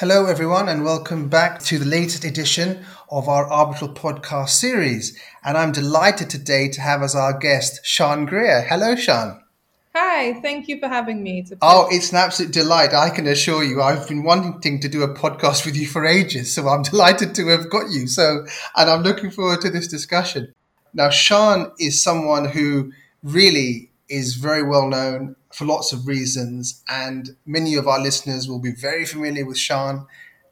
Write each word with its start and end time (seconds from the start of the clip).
Hello, 0.00 0.24
everyone, 0.24 0.66
and 0.70 0.82
welcome 0.82 1.28
back 1.28 1.60
to 1.64 1.78
the 1.78 1.84
latest 1.84 2.24
edition 2.24 2.86
of 3.10 3.28
our 3.28 3.44
Arbitral 3.44 3.92
podcast 3.92 4.48
series. 4.48 5.14
And 5.44 5.58
I'm 5.58 5.72
delighted 5.72 6.30
today 6.30 6.70
to 6.70 6.80
have 6.80 7.02
as 7.02 7.14
our 7.14 7.38
guest 7.38 7.84
Shan 7.84 8.24
Greer. 8.24 8.62
Hello, 8.62 8.96
Shan. 8.96 9.42
Hi, 9.94 10.40
thank 10.40 10.68
you 10.68 10.80
for 10.80 10.88
having 10.88 11.22
me. 11.22 11.40
It's 11.40 11.52
oh, 11.60 11.86
it's 11.90 12.12
an 12.12 12.16
absolute 12.16 12.50
delight. 12.50 12.94
I 12.94 13.10
can 13.10 13.26
assure 13.26 13.62
you, 13.62 13.82
I've 13.82 14.08
been 14.08 14.22
wanting 14.22 14.80
to 14.80 14.88
do 14.88 15.02
a 15.02 15.14
podcast 15.14 15.66
with 15.66 15.76
you 15.76 15.86
for 15.86 16.06
ages, 16.06 16.54
so 16.54 16.66
I'm 16.66 16.80
delighted 16.90 17.34
to 17.34 17.48
have 17.48 17.68
got 17.68 17.90
you. 17.90 18.06
So, 18.06 18.46
and 18.76 18.88
I'm 18.88 19.02
looking 19.02 19.30
forward 19.30 19.60
to 19.60 19.68
this 19.68 19.86
discussion. 19.86 20.54
Now, 20.94 21.10
Shan 21.10 21.72
is 21.78 22.02
someone 22.02 22.46
who 22.46 22.90
really 23.22 23.89
is 24.10 24.34
very 24.34 24.62
well 24.62 24.88
known 24.88 25.36
for 25.52 25.64
lots 25.64 25.92
of 25.92 26.06
reasons, 26.06 26.82
and 26.88 27.36
many 27.46 27.76
of 27.76 27.88
our 27.88 28.00
listeners 28.00 28.48
will 28.48 28.58
be 28.58 28.72
very 28.72 29.06
familiar 29.06 29.46
with 29.46 29.58
Shan, 29.58 30.06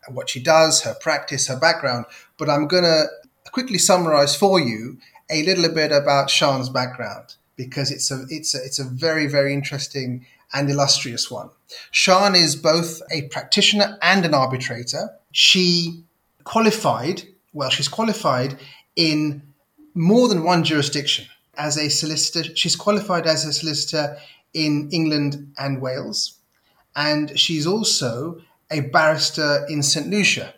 what 0.08 0.30
she 0.30 0.40
does, 0.42 0.82
her 0.82 0.94
practice, 0.94 1.48
her 1.48 1.58
background. 1.58 2.06
But 2.38 2.48
I'm 2.48 2.66
going 2.66 2.84
to 2.84 3.06
quickly 3.50 3.78
summarize 3.78 4.34
for 4.34 4.58
you 4.60 4.98
a 5.30 5.42
little 5.42 5.68
bit 5.68 5.92
about 5.92 6.30
Shan's 6.30 6.68
background 6.70 7.34
because 7.56 7.90
it's 7.90 8.10
a 8.10 8.24
it's 8.30 8.54
a, 8.54 8.58
it's 8.64 8.78
a 8.78 8.84
very 8.84 9.26
very 9.26 9.52
interesting 9.52 10.24
and 10.52 10.70
illustrious 10.70 11.30
one. 11.30 11.50
Shan 11.90 12.34
is 12.34 12.56
both 12.56 13.02
a 13.12 13.22
practitioner 13.28 13.98
and 14.00 14.24
an 14.24 14.32
arbitrator. 14.32 15.10
She 15.32 16.04
qualified, 16.44 17.24
well, 17.52 17.68
she's 17.68 17.88
qualified 17.88 18.58
in 18.96 19.42
more 19.94 20.28
than 20.28 20.44
one 20.44 20.64
jurisdiction 20.64 21.26
as 21.58 21.76
a 21.76 21.90
solicitor. 21.90 22.54
She's 22.56 22.76
qualified 22.76 23.26
as 23.26 23.44
a 23.44 23.52
solicitor 23.52 24.16
in 24.54 24.88
England 24.92 25.52
and 25.58 25.82
Wales, 25.82 26.38
and 26.96 27.38
she's 27.38 27.66
also 27.66 28.40
a 28.70 28.80
barrister 28.80 29.66
in 29.68 29.82
St. 29.82 30.08
Lucia. 30.08 30.54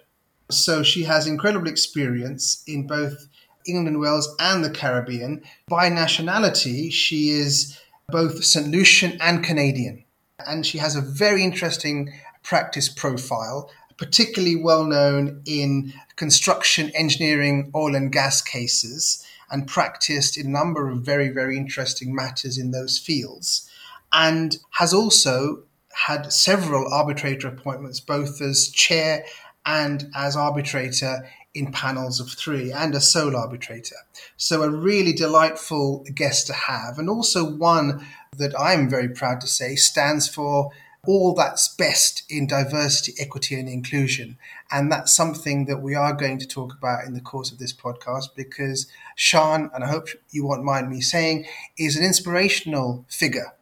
So 0.51 0.83
she 0.83 1.05
has 1.05 1.27
incredible 1.27 1.69
experience 1.69 2.63
in 2.67 2.87
both 2.87 3.29
England, 3.67 4.01
Wales, 4.01 4.35
and 4.41 4.65
the 4.65 4.71
Caribbean. 4.71 5.43
By 5.69 5.89
nationality, 5.89 6.91
she 6.91 7.31
is 7.31 7.79
both 8.09 8.45
St. 8.45 8.69
Lucian 8.69 9.17
and 9.21 9.45
Canadian. 9.45 10.05
And 10.47 10.67
she 10.67 10.79
has 10.79 10.97
a 10.97 11.01
very 11.01 11.45
interesting 11.45 12.13
practice 12.43 12.89
profile, 12.89 13.71
particularly 13.97 14.57
well 14.57 14.85
known 14.85 15.43
in 15.45 15.93
construction, 16.17 16.91
engineering, 16.95 17.71
oil 17.75 17.95
and 17.95 18.11
gas 18.11 18.41
cases, 18.43 19.25
and 19.51 19.67
practiced 19.67 20.37
in 20.37 20.47
a 20.47 20.51
number 20.51 20.89
of 20.89 21.03
very, 21.03 21.29
very 21.29 21.57
interesting 21.57 22.15
matters 22.15 22.59
in 22.59 22.71
those 22.71 22.99
fields. 22.99 23.69
And 24.13 24.59
has 24.73 24.93
also 24.93 25.65
had 26.07 26.33
several 26.33 26.93
arbitrator 26.93 27.49
appointments, 27.49 28.01
both 28.01 28.41
as 28.41 28.69
chair 28.69 29.25
and 29.67 30.11
as 30.15 30.37
arbitrator 30.37 31.29
in 31.53 31.73
panels 31.73 32.21
of 32.21 32.31
three 32.31 32.71
and 32.73 32.95
a 32.95 33.01
sole 33.01 33.37
arbitrator. 33.37 33.97
So, 34.37 34.63
a 34.63 34.71
really 34.71 35.13
delightful 35.13 36.05
guest 36.15 36.47
to 36.47 36.53
have, 36.53 36.99
and 36.99 37.09
also 37.09 37.45
one 37.45 38.07
that 38.37 38.59
I'm 38.59 38.89
very 38.89 39.09
proud 39.09 39.41
to 39.41 39.47
say 39.47 39.75
stands 39.75 40.29
for 40.29 40.71
all 41.07 41.35
that's 41.35 41.69
best 41.69 42.23
in 42.29 42.47
diversity, 42.47 43.15
equity, 43.19 43.59
and 43.59 43.69
inclusion. 43.69 44.37
And 44.71 44.93
that's 44.93 45.13
something 45.13 45.65
that 45.67 45.81
we 45.83 45.95
are 45.95 46.13
going 46.13 46.39
to 46.39 46.47
talk 46.47 46.75
about 46.77 47.05
in 47.05 47.15
the 47.15 47.21
course 47.21 47.51
of 47.51 47.59
this 47.59 47.73
podcast 47.73 48.35
because 48.37 48.87
Shan, 49.17 49.71
and 49.75 49.83
I 49.83 49.89
hope 49.89 50.09
you 50.31 50.45
won't 50.47 50.65
mind 50.65 50.91
me 50.91 51.01
saying, 51.01 51.47
is 51.79 51.97
an 51.97 52.05
inspirational 52.05 53.05
figure 53.09 53.55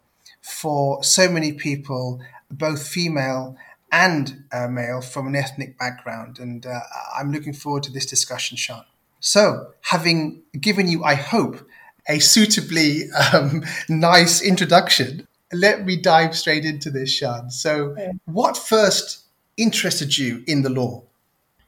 for 0.43 1.03
so 1.05 1.29
many 1.29 1.53
people, 1.53 2.21
both 2.51 2.87
female 2.87 3.57
and 3.93 4.45
uh, 4.53 4.69
male 4.69 5.01
from 5.01 5.27
an 5.27 5.37
ethnic 5.37 5.79
background. 5.79 6.39
And 6.39 6.67
uh, 6.67 6.81
I'm 7.19 7.33
looking 7.33 7.53
forward 7.53 7.85
to 7.85 7.93
this 7.93 8.07
discussion, 8.07 8.57
Shan. 8.57 8.85
So, 9.21 9.73
having 9.83 10.43
given 10.61 10.89
you, 10.89 11.03
I 11.05 11.15
hope, 11.15 11.67
a 12.09 12.19
suitably 12.21 13.03
um, 13.33 13.65
nice 13.89 14.41
introduction, 14.43 15.28
let 15.53 15.85
me 15.85 15.97
dive 15.97 16.37
straight 16.37 16.65
into 16.65 16.91
this, 16.91 17.11
Shan. 17.11 17.51
So, 17.51 17.97
what 18.27 18.57
first 18.57 19.25
interested 19.57 20.17
you 20.17 20.45
in 20.47 20.63
the 20.63 20.71
law? 20.71 21.03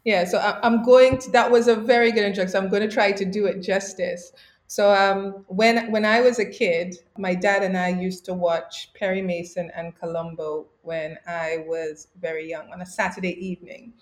Yeah, 0.05 0.25
so 0.25 0.39
I'm 0.63 0.83
going 0.83 1.19
to, 1.19 1.31
that 1.33 1.51
was 1.51 1.69
a 1.69 1.77
very 1.77 2.11
good 2.11 2.25
introduction. 2.25 2.57
I'm 2.57 2.71
going 2.71 2.89
to 2.89 2.93
try 2.93 3.13
to 3.13 3.25
do 3.25 3.47
it 3.47 3.61
justice. 3.61 4.33
So 4.67 4.95
um, 4.95 5.45
when 5.49 5.91
when 5.91 6.05
I 6.05 6.21
was 6.21 6.39
a 6.39 6.45
kid, 6.45 6.95
my 7.19 7.35
dad 7.35 7.65
and 7.65 7.77
I 7.77 7.89
used 7.89 8.25
to 8.27 8.35
watch 8.35 8.93
Perry 8.95 9.21
Mason 9.21 9.69
and 9.75 9.99
Columbo 9.99 10.69
when 10.83 11.19
I 11.27 11.65
was 11.67 12.07
very 12.21 12.49
young 12.49 12.71
on 12.73 12.81
a 12.81 12.87
Saturday 12.87 13.35
evening. 13.45 13.95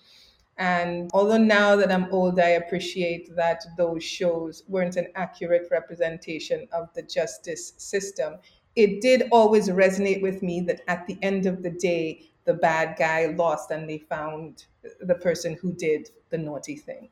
And 0.59 1.09
although 1.11 1.39
now 1.39 1.75
that 1.75 1.91
I'm 1.91 2.13
old, 2.13 2.39
I 2.39 2.49
appreciate 2.49 3.35
that 3.35 3.65
those 3.77 4.03
shows 4.03 4.61
weren't 4.67 4.95
an 4.95 5.07
accurate 5.15 5.69
representation 5.71 6.67
of 6.71 6.93
the 6.93 7.01
justice 7.01 7.73
system. 7.77 8.35
It 8.79 9.01
did 9.01 9.27
always 9.33 9.67
resonate 9.67 10.21
with 10.21 10.41
me 10.41 10.61
that 10.61 10.79
at 10.87 11.05
the 11.05 11.17
end 11.21 11.45
of 11.45 11.63
the 11.63 11.69
day, 11.69 12.21
the 12.45 12.53
bad 12.53 12.95
guy 12.97 13.25
lost 13.25 13.71
and 13.71 13.89
they 13.89 13.97
found 13.97 14.67
the 15.01 15.15
person 15.15 15.57
who 15.61 15.73
did 15.73 16.09
the 16.29 16.37
naughty 16.37 16.77
thing. 16.77 17.09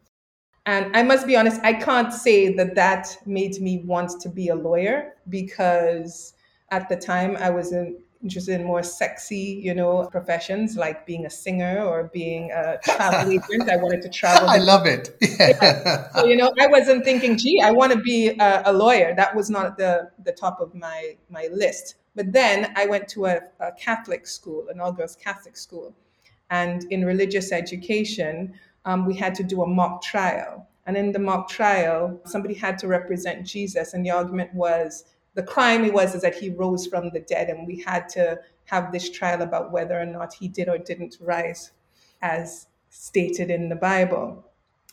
And 0.66 0.96
I 0.96 1.04
must 1.04 1.28
be 1.28 1.36
honest, 1.36 1.60
I 1.64 1.74
can't 1.74 2.14
say 2.14 2.54
that 2.54 2.74
that 2.76 3.18
made 3.26 3.60
me 3.60 3.80
want 3.80 4.22
to 4.22 4.30
be 4.30 4.48
a 4.48 4.56
lawyer 4.56 5.16
because 5.28 6.36
at 6.72 6.88
the 6.88 6.96
time 6.96 7.36
I 7.36 7.50
was 7.50 7.74
in, 7.74 7.98
interested 8.24 8.60
in 8.60 8.66
more 8.66 8.84
sexy, 8.84 9.62
you 9.64 9.74
know, 9.74 10.08
professions 10.12 10.76
like 10.76 11.06
being 11.06 11.26
a 11.26 11.30
singer 11.30 11.84
or 11.84 12.10
being 12.14 12.52
a 12.52 12.78
travel 12.84 13.32
agent. 13.32 13.70
I 13.70 13.78
wanted 13.78 14.02
to 14.02 14.10
travel. 14.10 14.50
I 14.50 14.58
love 14.58 14.86
it. 14.86 15.16
Yeah. 15.22 15.58
yeah. 15.62 16.12
So, 16.14 16.26
you 16.26 16.36
know, 16.36 16.52
I 16.60 16.68
wasn't 16.68 17.04
thinking, 17.04 17.38
gee, 17.38 17.62
I 17.62 17.72
want 17.72 17.94
to 17.94 18.00
be 18.00 18.30
a, 18.30 18.64
a, 18.66 18.74
lawyer. 18.74 19.14
That 19.16 19.36
was 19.36 19.50
not 19.50 19.78
the, 19.78 20.10
the 20.24 20.32
top 20.32 20.60
of 20.60 20.74
my, 20.74 21.16
my 21.30 21.48
list. 21.52 21.96
But 22.16 22.34
then 22.34 22.74
I 22.76 22.88
went 22.88 23.08
to 23.10 23.26
a, 23.28 23.42
a 23.60 23.72
Catholic 23.74 24.26
school, 24.26 24.68
an 24.70 24.80
all 24.80 24.92
girls 24.92 25.16
Catholic 25.16 25.56
school. 25.56 25.94
And 26.50 26.86
in 26.92 27.06
religious 27.06 27.52
education, 27.52 28.54
um, 28.86 29.06
we 29.06 29.16
had 29.16 29.36
to 29.36 29.44
do 29.44 29.62
a 29.62 29.68
mock 29.68 30.02
trial. 30.02 30.68
And 30.86 30.96
in 30.96 31.12
the 31.12 31.20
mock 31.20 31.50
trial, 31.50 32.20
somebody 32.26 32.54
had 32.54 32.80
to 32.80 32.88
represent 32.88 33.46
Jesus. 33.46 33.94
And 33.94 34.06
the 34.06 34.12
argument 34.12 34.54
was 34.54 35.04
the 35.38 35.44
crime 35.44 35.86
it 35.86 35.94
was 35.94 36.16
is 36.16 36.24
that 36.24 36.36
he 36.36 36.50
rose 36.50 36.88
from 36.88 37.12
the 37.12 37.20
dead. 37.20 37.50
And 37.50 37.68
we 37.68 37.80
had 37.80 38.10
to 38.10 38.40
have 38.66 38.92
this 38.92 39.08
trial 39.08 39.44
about 39.44 39.72
whether 39.72 39.98
or 39.98 40.06
not 40.06 40.34
he 40.34 40.48
did 40.48 40.68
or 40.68 40.80
didn't 40.80 41.18
rise 41.22 41.72
as 42.24 42.66
stated 42.90 43.52
in 43.52 43.70
the 43.70 43.76
Bible. 43.76 44.44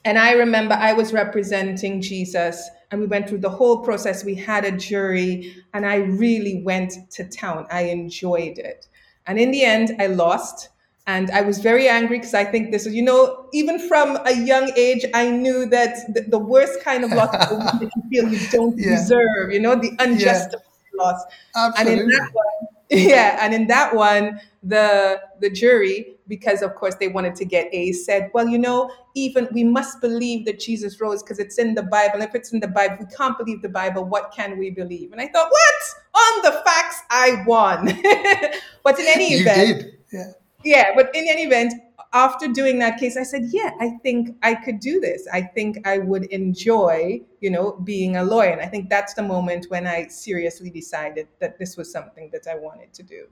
And 0.05 0.19
I 0.19 0.33
remember 0.33 0.75
I 0.75 0.93
was 0.93 1.15
representing 1.15 2.03
Jesus 2.03 2.69
and 2.91 3.01
we 3.01 3.07
went 3.07 3.27
through 3.27 3.39
the 3.39 3.49
whole 3.49 3.83
process. 3.83 4.23
We 4.23 4.35
had 4.35 4.67
a 4.67 4.71
jury 4.71 5.57
and 5.73 5.87
I 5.87 5.97
really 5.97 6.63
went 6.63 6.93
to 7.13 7.25
town. 7.25 7.67
I 7.71 7.85
enjoyed 7.85 8.59
it. 8.59 8.87
And 9.27 9.39
in 9.39 9.51
the 9.51 9.65
end, 9.65 9.97
I 9.99 10.09
lost. 10.09 10.69
And 11.07 11.31
I 11.33 11.43
was 11.43 11.59
very 11.59 11.87
angry 11.87 12.19
because 12.19 12.33
I 12.33 12.45
think 12.45 12.71
this 12.73 12.87
is, 12.87 12.95
you 12.95 13.03
know, 13.03 13.47
even 13.53 13.79
from 13.79 14.19
a 14.25 14.33
young 14.33 14.73
age, 14.75 15.05
I 15.13 15.31
knew 15.31 15.67
that 15.67 15.97
the, 16.15 16.23
the 16.23 16.39
worst 16.39 16.83
kind 16.83 17.05
of 17.05 17.13
loss 17.13 17.31
that 17.31 17.91
you 17.95 18.03
feel 18.11 18.33
you 18.33 18.49
don't 18.51 18.79
yeah. 18.79 18.97
deserve, 18.97 19.53
you 19.53 19.61
know, 19.61 19.75
the 19.75 19.95
unjustified 19.99 20.63
yeah. 20.95 21.05
loss. 21.05 21.23
Absolutely. 21.55 21.93
And 21.93 22.01
in 22.01 22.09
that 22.09 22.31
one, 22.33 22.69
yeah, 22.91 23.39
and 23.41 23.53
in 23.53 23.67
that 23.67 23.95
one, 23.95 24.41
the 24.63 25.21
the 25.41 25.51
jury, 25.51 26.17
because 26.27 26.63
of 26.63 26.75
course 26.75 26.95
they 26.95 27.09
wanted 27.09 27.35
to 27.35 27.45
get 27.45 27.69
A, 27.75 27.93
said, 27.93 28.31
well, 28.33 28.49
you 28.49 28.57
know, 28.57 28.91
even 29.15 29.47
we 29.53 29.63
must 29.63 30.01
believe 30.01 30.47
that 30.47 30.59
Jesus 30.59 30.99
rose 31.03 31.23
because 31.23 31.39
it's 31.39 31.59
in 31.59 31.75
the 31.75 31.83
Bible. 31.83 32.23
If 32.23 32.35
it's 32.35 32.53
in 32.53 32.61
the 32.61 32.69
Bible, 32.69 32.97
we 33.01 33.15
can't 33.15 33.37
believe 33.37 33.61
the 33.61 33.69
Bible. 33.69 34.05
What 34.05 34.33
can 34.35 34.59
we 34.59 34.71
believe? 34.71 35.13
And 35.13 35.21
I 35.21 35.29
thought, 35.29 35.51
what? 35.51 36.23
On 36.23 36.43
the 36.43 36.63
facts, 36.65 37.03
I 37.11 37.43
won. 37.47 37.87
but 38.83 38.99
in 38.99 39.07
any 39.07 39.35
event, 39.35 39.69
you 39.69 39.75
did. 39.75 39.99
Yeah 40.11 40.33
yeah, 40.65 40.93
but 40.95 41.15
in 41.15 41.27
any 41.29 41.43
event, 41.43 41.75
after 42.13 42.47
doing 42.47 42.79
that 42.79 42.99
case, 42.99 43.17
I 43.17 43.25
said, 43.25 43.47
yeah, 43.49 43.73
I 43.81 43.91
think 44.03 44.37
I 44.43 44.55
could 44.55 44.79
do 44.79 45.01
this. 45.01 45.27
I 45.33 45.43
think 45.43 45.87
I 45.87 45.99
would 45.99 46.25
enjoy, 46.27 47.21
you 47.41 47.51
know, 47.51 47.73
being 47.73 48.17
a 48.17 48.23
lawyer. 48.23 48.51
And 48.51 48.61
I 48.61 48.67
think 48.67 48.89
that's 48.89 49.15
the 49.15 49.23
moment 49.23 49.67
when 49.69 49.87
I 49.87 50.07
seriously 50.07 50.71
decided 50.71 51.27
that 51.41 51.59
this 51.59 51.77
was 51.77 51.91
something 51.91 52.31
that 52.33 52.47
I 52.47 52.55
wanted 52.55 52.95
to 52.95 53.03
do. 53.03 53.27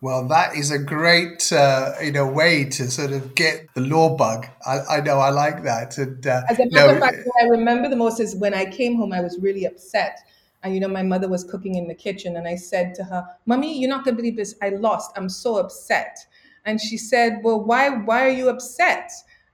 Well, 0.00 0.28
that 0.28 0.54
is 0.54 0.70
a 0.70 0.78
great, 0.78 1.50
uh, 1.50 1.92
you 2.00 2.12
know, 2.12 2.26
way 2.30 2.64
to 2.64 2.90
sort 2.90 3.10
of 3.10 3.34
get 3.34 3.66
the 3.74 3.80
law 3.80 4.16
bug. 4.16 4.46
I, 4.64 4.98
I 4.98 5.00
know, 5.00 5.18
I 5.18 5.30
like 5.30 5.64
that. 5.64 5.98
And 5.98 6.24
uh, 6.24 6.42
as 6.48 6.60
a 6.60 6.66
matter 6.70 6.86
no, 6.86 6.94
of 6.94 7.00
fact, 7.00 7.16
what 7.24 7.44
I 7.44 7.48
remember 7.48 7.88
the 7.88 7.96
most 7.96 8.20
is 8.20 8.36
when 8.36 8.54
I 8.54 8.66
came 8.66 8.96
home, 8.96 9.12
I 9.12 9.20
was 9.20 9.38
really 9.40 9.64
upset. 9.64 10.20
And 10.62 10.74
you 10.74 10.80
know, 10.80 10.88
my 10.88 11.02
mother 11.02 11.28
was 11.28 11.44
cooking 11.44 11.76
in 11.76 11.86
the 11.86 11.94
kitchen, 11.94 12.36
and 12.36 12.48
I 12.48 12.56
said 12.56 12.94
to 12.96 13.04
her, 13.04 13.24
"Mommy, 13.46 13.78
you're 13.78 13.88
not 13.88 14.04
gonna 14.04 14.16
believe 14.16 14.36
this. 14.36 14.54
I 14.62 14.70
lost. 14.70 15.12
I'm 15.16 15.28
so 15.28 15.56
upset." 15.56 16.18
And 16.64 16.80
she 16.80 16.96
said, 16.96 17.40
"Well, 17.42 17.62
why? 17.62 17.88
Why 17.90 18.24
are 18.24 18.36
you 18.40 18.48
upset?" 18.48 19.10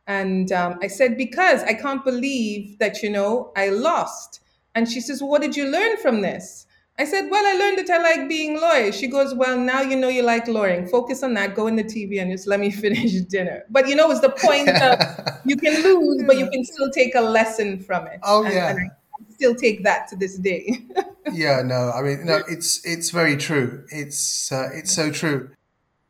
And 0.06 0.50
um, 0.52 0.78
I 0.82 0.88
said, 0.88 1.16
"Because 1.16 1.62
I 1.64 1.74
can't 1.74 2.04
believe 2.04 2.78
that 2.78 3.02
you 3.02 3.10
know 3.10 3.52
I 3.56 3.68
lost." 3.68 4.40
And 4.74 4.88
she 4.88 5.00
says, 5.00 5.20
well, 5.20 5.30
"What 5.30 5.42
did 5.42 5.56
you 5.56 5.66
learn 5.66 5.96
from 5.98 6.22
this?" 6.22 6.66
I 6.96 7.04
said, 7.04 7.28
Well, 7.28 7.44
I 7.44 7.58
learned 7.58 7.78
that 7.78 7.90
I 7.90 8.00
like 8.02 8.28
being 8.28 8.60
loyal. 8.60 8.92
She 8.92 9.08
goes, 9.08 9.34
Well, 9.34 9.58
now 9.58 9.80
you 9.82 9.96
know 9.96 10.08
you 10.08 10.22
like 10.22 10.46
lawyering. 10.46 10.86
Focus 10.86 11.24
on 11.24 11.34
that. 11.34 11.54
Go 11.54 11.66
in 11.66 11.74
the 11.74 11.82
TV 11.82 12.20
and 12.20 12.30
just 12.30 12.46
let 12.46 12.60
me 12.60 12.70
finish 12.84 13.12
dinner. 13.22 13.64
But 13.70 13.88
you 13.88 13.96
know, 13.96 14.10
it's 14.10 14.20
the 14.20 14.30
point 14.30 14.68
of 14.68 15.40
you 15.44 15.56
can 15.56 15.82
lose, 15.82 16.22
but 16.24 16.38
you 16.38 16.48
can 16.50 16.64
still 16.64 16.90
take 16.90 17.14
a 17.16 17.20
lesson 17.20 17.80
from 17.80 18.06
it. 18.06 18.20
Oh, 18.22 18.44
and, 18.44 18.54
yeah. 18.54 18.70
And 18.70 18.78
I 18.80 18.94
still 19.34 19.54
take 19.54 19.82
that 19.84 20.08
to 20.08 20.16
this 20.16 20.36
day. 20.38 20.84
yeah, 21.32 21.62
no, 21.62 21.90
I 21.90 22.02
mean, 22.02 22.24
no, 22.24 22.42
it's 22.48 22.84
it's 22.84 23.10
very 23.10 23.36
true. 23.36 23.84
It's 23.90 24.52
uh, 24.52 24.68
it's 24.72 24.92
so 24.92 25.10
true. 25.10 25.50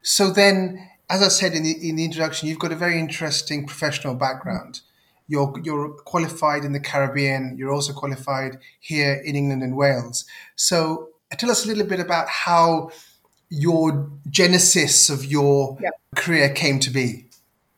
So 0.03 0.31
then, 0.31 0.89
as 1.09 1.23
I 1.23 1.29
said 1.29 1.53
in 1.55 1.63
the 1.63 1.89
in 1.89 1.97
the 1.97 2.05
introduction, 2.05 2.49
you've 2.49 2.59
got 2.59 2.73
a 2.73 2.77
very 2.77 2.99
interesting 2.99 3.67
professional 3.67 4.15
background. 4.15 4.81
You're, 5.27 5.55
you're 5.65 5.89
qualified 5.89 6.65
in 6.65 6.73
the 6.73 6.81
Caribbean. 6.81 7.57
You're 7.57 7.73
also 7.73 7.95
qualified 7.95 8.59
here 8.79 9.23
in 9.25 9.37
England 9.37 9.63
and 9.63 9.75
Wales. 9.75 10.27
So 10.55 11.09
tell 11.39 11.51
us 11.51 11.65
a 11.65 11.69
little 11.69 11.87
bit 11.87 11.99
about 11.99 12.29
how 12.29 12.91
your 13.49 14.11
genesis 14.29 15.09
of 15.09 15.25
your 15.25 15.79
yeah. 15.81 15.91
career 16.15 16.51
came 16.51 16.79
to 16.81 16.91
be. 16.91 17.27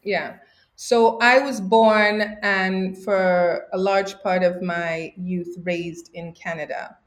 Yeah. 0.02 0.38
So 0.78 1.18
I 1.20 1.38
was 1.38 1.58
born 1.58 2.38
and 2.42 2.96
for 2.98 3.66
a 3.72 3.78
large 3.78 4.20
part 4.20 4.42
of 4.42 4.60
my 4.60 5.14
youth 5.16 5.56
raised 5.62 6.10
in 6.12 6.34
Canada. 6.34 6.98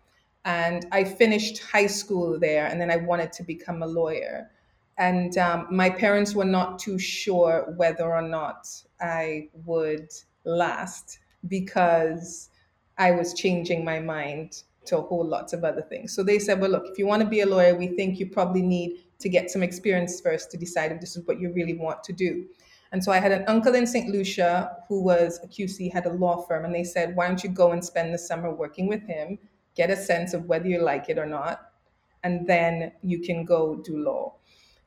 And 0.43 0.87
I 0.91 1.03
finished 1.03 1.61
high 1.61 1.85
school 1.85 2.39
there 2.39 2.65
and 2.65 2.81
then 2.81 2.89
I 2.89 2.95
wanted 2.95 3.31
to 3.33 3.43
become 3.43 3.83
a 3.83 3.87
lawyer. 3.87 4.49
And 4.97 5.37
um, 5.37 5.67
my 5.69 5.91
parents 5.91 6.33
were 6.33 6.45
not 6.45 6.79
too 6.79 6.97
sure 6.97 7.71
whether 7.77 8.11
or 8.11 8.23
not 8.23 8.67
I 8.99 9.49
would 9.65 10.09
last 10.45 11.19
because 11.47 12.49
I 12.97 13.11
was 13.11 13.35
changing 13.35 13.85
my 13.85 13.99
mind 13.99 14.63
to 14.85 14.97
a 14.97 15.01
whole 15.01 15.25
lot 15.25 15.53
of 15.53 15.63
other 15.63 15.83
things. 15.83 16.15
So 16.15 16.23
they 16.23 16.39
said, 16.39 16.59
well, 16.59 16.71
look, 16.71 16.85
if 16.87 16.97
you 16.97 17.05
want 17.05 17.21
to 17.21 17.29
be 17.29 17.41
a 17.41 17.45
lawyer, 17.45 17.75
we 17.75 17.89
think 17.89 18.17
you 18.17 18.31
probably 18.31 18.63
need 18.63 19.03
to 19.19 19.29
get 19.29 19.51
some 19.51 19.61
experience 19.61 20.19
first 20.19 20.49
to 20.51 20.57
decide 20.57 20.91
if 20.91 20.99
this 20.99 21.15
is 21.15 21.27
what 21.27 21.39
you 21.39 21.53
really 21.53 21.75
want 21.75 22.03
to 22.05 22.13
do. 22.13 22.45
And 22.91 23.03
so 23.03 23.11
I 23.11 23.19
had 23.19 23.31
an 23.31 23.43
uncle 23.47 23.75
in 23.75 23.85
St. 23.85 24.09
Lucia 24.09 24.77
who 24.87 25.01
was 25.03 25.39
a 25.43 25.47
QC, 25.47 25.91
had 25.93 26.05
a 26.05 26.13
law 26.13 26.41
firm, 26.47 26.65
and 26.65 26.73
they 26.73 26.83
said, 26.83 27.15
why 27.15 27.27
don't 27.27 27.43
you 27.43 27.49
go 27.49 27.71
and 27.71 27.83
spend 27.83 28.13
the 28.13 28.17
summer 28.17 28.51
working 28.53 28.87
with 28.87 29.03
him, 29.03 29.37
get 29.75 29.91
a 29.91 29.95
sense 29.95 30.33
of 30.33 30.45
whether 30.45 30.67
you 30.67 30.81
like 30.81 31.09
it 31.09 31.17
or 31.17 31.25
not, 31.25 31.71
and 32.23 32.47
then 32.47 32.91
you 33.03 33.19
can 33.19 33.45
go 33.45 33.75
do 33.75 33.97
law. 33.97 34.33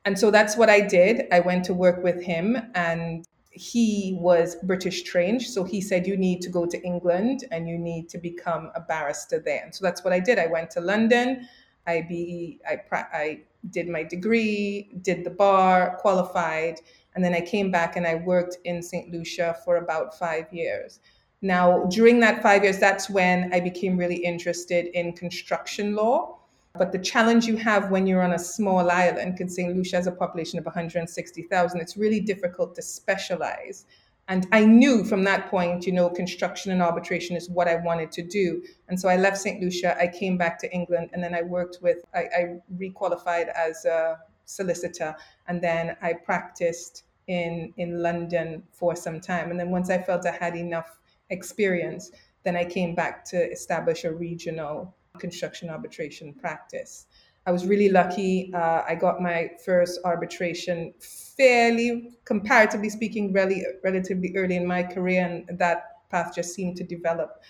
And 0.04 0.18
so 0.18 0.30
that's 0.30 0.56
what 0.56 0.68
I 0.68 0.80
did. 0.80 1.26
I 1.32 1.40
went 1.40 1.64
to 1.66 1.74
work 1.74 2.02
with 2.02 2.20
him 2.22 2.56
and 2.74 3.24
he 3.52 4.16
was 4.20 4.56
British 4.64 5.02
trained. 5.02 5.42
So 5.42 5.62
he 5.62 5.80
said, 5.80 6.06
You 6.06 6.16
need 6.16 6.40
to 6.42 6.48
go 6.48 6.66
to 6.66 6.82
England 6.82 7.44
and 7.52 7.68
you 7.68 7.78
need 7.78 8.08
to 8.10 8.18
become 8.18 8.72
a 8.74 8.80
barrister 8.80 9.38
there. 9.38 9.62
And 9.62 9.74
so 9.74 9.84
that's 9.84 10.02
what 10.02 10.12
I 10.12 10.18
did. 10.18 10.38
I 10.38 10.46
went 10.46 10.70
to 10.72 10.80
London. 10.80 11.48
I, 11.86 12.04
be, 12.08 12.60
I, 12.66 12.80
I 12.92 13.40
did 13.70 13.88
my 13.88 14.02
degree, 14.02 14.90
did 15.02 15.24
the 15.24 15.30
bar, 15.30 15.96
qualified. 16.00 16.80
And 17.14 17.24
then 17.24 17.34
I 17.34 17.40
came 17.40 17.70
back 17.70 17.96
and 17.96 18.06
I 18.06 18.16
worked 18.16 18.58
in 18.64 18.82
St. 18.82 19.10
Lucia 19.10 19.56
for 19.64 19.76
about 19.76 20.18
five 20.18 20.52
years. 20.52 21.00
Now, 21.42 21.84
during 21.86 22.20
that 22.20 22.42
five 22.42 22.62
years, 22.62 22.78
that's 22.78 23.10
when 23.10 23.52
I 23.52 23.60
became 23.60 23.96
really 23.96 24.16
interested 24.16 24.86
in 24.96 25.12
construction 25.12 25.94
law. 25.94 26.38
But 26.74 26.92
the 26.92 26.98
challenge 26.98 27.46
you 27.46 27.56
have 27.56 27.90
when 27.90 28.06
you're 28.06 28.22
on 28.22 28.32
a 28.32 28.38
small 28.38 28.90
island, 28.90 29.36
because 29.36 29.54
St. 29.54 29.76
Lucia 29.76 29.96
has 29.96 30.06
a 30.06 30.12
population 30.12 30.58
of 30.58 30.64
160,000, 30.64 31.80
it's 31.80 31.96
really 31.96 32.20
difficult 32.20 32.74
to 32.76 32.82
specialize. 32.82 33.84
And 34.28 34.46
I 34.52 34.64
knew 34.64 35.04
from 35.04 35.24
that 35.24 35.50
point, 35.50 35.86
you 35.86 35.92
know, 35.92 36.08
construction 36.08 36.72
and 36.72 36.80
arbitration 36.80 37.36
is 37.36 37.50
what 37.50 37.68
I 37.68 37.76
wanted 37.76 38.12
to 38.12 38.22
do. 38.22 38.62
And 38.88 38.98
so 38.98 39.08
I 39.08 39.16
left 39.16 39.38
St. 39.38 39.60
Lucia, 39.60 40.00
I 40.00 40.06
came 40.06 40.38
back 40.38 40.58
to 40.60 40.72
England, 40.72 41.10
and 41.12 41.22
then 41.22 41.34
I 41.34 41.42
worked 41.42 41.78
with, 41.82 41.98
I, 42.14 42.20
I 42.20 42.56
requalified 42.76 43.48
as 43.48 43.84
a 43.84 44.18
solicitor, 44.44 45.16
and 45.48 45.60
then 45.60 45.96
I 46.02 46.12
practiced 46.12 47.04
in, 47.26 47.72
in 47.76 48.02
London 48.02 48.62
for 48.72 48.94
some 48.94 49.20
time. 49.20 49.50
And 49.50 49.58
then 49.58 49.70
once 49.70 49.90
I 49.90 49.98
felt 49.98 50.26
I 50.26 50.32
had 50.32 50.56
enough 50.56 50.98
experience, 51.30 52.10
then 52.44 52.56
I 52.56 52.64
came 52.64 52.94
back 52.94 53.24
to 53.26 53.50
establish 53.50 54.04
a 54.04 54.12
regional 54.12 54.94
construction 55.18 55.68
arbitration 55.68 56.32
practice. 56.32 57.06
I 57.44 57.50
was 57.50 57.66
really 57.66 57.88
lucky. 57.88 58.52
Uh, 58.54 58.82
I 58.88 58.94
got 58.94 59.20
my 59.20 59.50
first 59.64 60.00
arbitration 60.04 60.94
fairly, 61.36 62.10
comparatively 62.24 62.88
speaking, 62.88 63.32
really, 63.32 63.64
relatively 63.82 64.32
early 64.36 64.56
in 64.56 64.66
my 64.66 64.82
career, 64.82 65.24
and 65.24 65.58
that 65.58 66.08
path 66.10 66.32
just 66.34 66.54
seemed 66.54 66.76
to 66.76 66.84
develop 66.84 67.42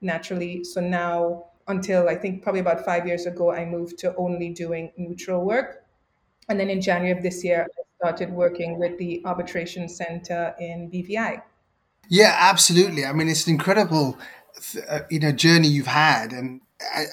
naturally. 0.00 0.62
So 0.62 0.80
now, 0.80 1.46
until 1.66 2.08
I 2.08 2.14
think 2.14 2.42
probably 2.42 2.60
about 2.60 2.84
five 2.84 3.06
years 3.06 3.26
ago, 3.26 3.52
I 3.52 3.64
moved 3.64 3.98
to 3.98 4.14
only 4.16 4.50
doing 4.50 4.92
neutral 4.96 5.44
work. 5.44 5.84
And 6.48 6.58
then 6.58 6.70
in 6.70 6.80
January 6.80 7.16
of 7.16 7.22
this 7.22 7.44
year, 7.44 7.66
I 7.66 7.82
started 7.96 8.30
working 8.30 8.78
with 8.78 8.98
the 8.98 9.22
Arbitration 9.24 9.88
Center 9.88 10.54
in 10.58 10.90
BVI. 10.90 11.42
Yeah, 12.08 12.36
absolutely. 12.38 13.04
I 13.04 13.12
mean, 13.12 13.28
it's 13.28 13.46
an 13.46 13.52
incredible, 13.52 14.18
uh, 14.88 15.00
you 15.10 15.20
know, 15.20 15.32
journey 15.32 15.68
you've 15.68 15.86
had, 15.86 16.32
and 16.32 16.60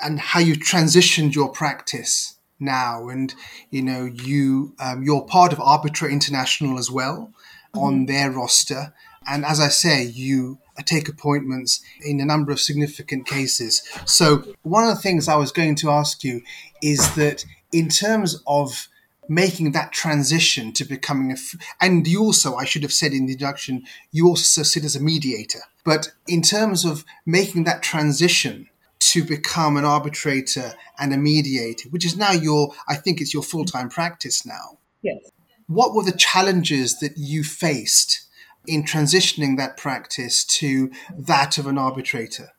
and 0.03 0.19
how 0.19 0.39
you 0.39 0.55
transitioned 0.55 1.35
your 1.35 1.49
practice 1.49 2.37
now. 2.59 3.09
And 3.09 3.33
you 3.69 3.81
know 3.81 4.05
you 4.05 4.75
um, 4.79 5.03
you're 5.03 5.25
part 5.25 5.53
of 5.53 5.59
arbitra 5.59 6.11
international 6.11 6.77
as 6.77 6.89
well 6.89 7.31
mm-hmm. 7.73 7.79
on 7.79 8.05
their 8.05 8.31
roster. 8.31 8.93
And 9.29 9.43
as 9.45 9.59
i 9.59 9.67
say 9.67 10.03
you 10.03 10.59
take 10.85 11.09
appointments 11.09 11.81
in 12.01 12.19
a 12.19 12.25
number 12.25 12.51
of 12.51 12.59
significant 12.59 13.25
cases. 13.27 13.81
So 14.05 14.43
one 14.63 14.87
of 14.87 14.95
the 14.95 15.01
things 15.01 15.27
i 15.27 15.35
was 15.35 15.51
going 15.51 15.75
to 15.75 15.89
ask 15.89 16.23
you 16.23 16.41
is 16.81 17.15
that 17.15 17.45
in 17.71 17.89
terms 17.89 18.41
of 18.47 18.87
making 19.29 19.73
that 19.73 19.91
transition 19.91 20.71
to 20.71 20.85
becoming 20.85 21.31
a 21.31 21.33
f- 21.33 21.55
and 21.81 22.07
you 22.07 22.21
also 22.21 22.55
i 22.55 22.63
should 22.63 22.83
have 22.83 22.93
said 22.93 23.11
in 23.11 23.25
the 23.25 23.33
introduction 23.33 23.83
you 24.11 24.27
also 24.27 24.63
sit 24.63 24.85
as 24.85 24.95
a 24.95 25.03
mediator. 25.03 25.59
But 25.83 26.11
in 26.27 26.41
terms 26.41 26.85
of 26.85 27.03
making 27.25 27.63
that 27.65 27.81
transition 27.81 28.69
to 29.07 29.23
become 29.23 29.77
an 29.77 29.85
arbitrator 29.85 30.73
and 30.99 31.13
a 31.13 31.17
mediator, 31.17 31.87
which 31.89 32.05
is 32.05 32.17
now 32.17 32.31
your, 32.31 32.73
I 32.89 32.95
think 32.95 33.21
it's 33.21 33.33
your 33.33 33.43
full 33.43 33.63
time 33.63 33.87
practice 33.89 34.45
now. 34.45 34.79
Yes. 35.01 35.31
What 35.67 35.93
were 35.93 36.03
the 36.03 36.11
challenges 36.11 36.99
that 36.99 37.17
you 37.17 37.43
faced 37.43 38.27
in 38.67 38.83
transitioning 38.83 39.57
that 39.57 39.77
practice 39.77 40.43
to 40.43 40.91
that 41.17 41.57
of 41.57 41.67
an 41.67 41.77
arbitrator? 41.77 42.51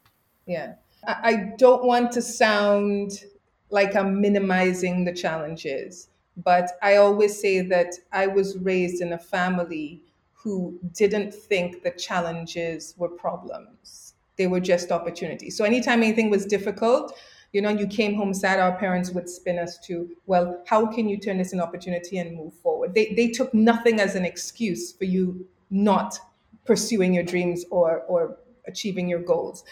Yeah. 0.47 0.75
I 1.07 1.53
don't 1.59 1.85
want 1.85 2.13
to 2.13 2.23
sound 2.23 3.25
like 3.69 3.95
I'm 3.95 4.19
minimizing 4.19 5.05
the 5.05 5.13
challenges, 5.13 6.09
but 6.35 6.73
I 6.83 6.97
always 6.97 7.39
say 7.39 7.61
that 7.61 7.95
I 8.11 8.27
was 8.27 8.57
raised 8.57 9.03
in 9.03 9.13
a 9.13 9.19
family 9.19 10.03
who 10.33 10.79
didn't 10.95 11.35
think 11.35 11.83
the 11.83 11.91
challenges 11.91 12.95
were 12.97 13.09
problems 13.09 14.08
they 14.39 14.47
were 14.47 14.61
just 14.61 14.91
opportunities. 14.91 15.57
So 15.57 15.65
anytime 15.65 16.03
anything 16.03 16.31
was 16.31 16.47
difficult, 16.47 17.15
you 17.53 17.61
know, 17.61 17.71
you 17.71 17.87
came 17.87 18.15
home 18.15 18.33
sad, 18.33 18.61
our 18.61 18.77
parents 18.79 19.11
would 19.11 19.29
spin 19.29 19.59
us 19.59 19.79
to, 19.87 20.09
well, 20.27 20.63
how 20.67 20.87
can 20.87 21.09
you 21.09 21.19
turn 21.19 21.39
this 21.39 21.53
an 21.53 21.61
opportunity 21.61 22.19
and 22.19 22.37
move 22.37 22.55
forward? 22.63 22.95
They, 22.95 23.13
they 23.15 23.29
took 23.29 23.53
nothing 23.53 24.01
as 24.01 24.15
an 24.15 24.25
excuse 24.25 24.93
for 24.93 25.05
you 25.05 25.47
not 25.71 26.19
pursuing 26.65 27.15
your 27.15 27.25
dreams 27.25 27.65
or, 27.71 28.01
or 28.03 28.39
achieving 28.67 29.09
your 29.09 29.21
goals. 29.21 29.65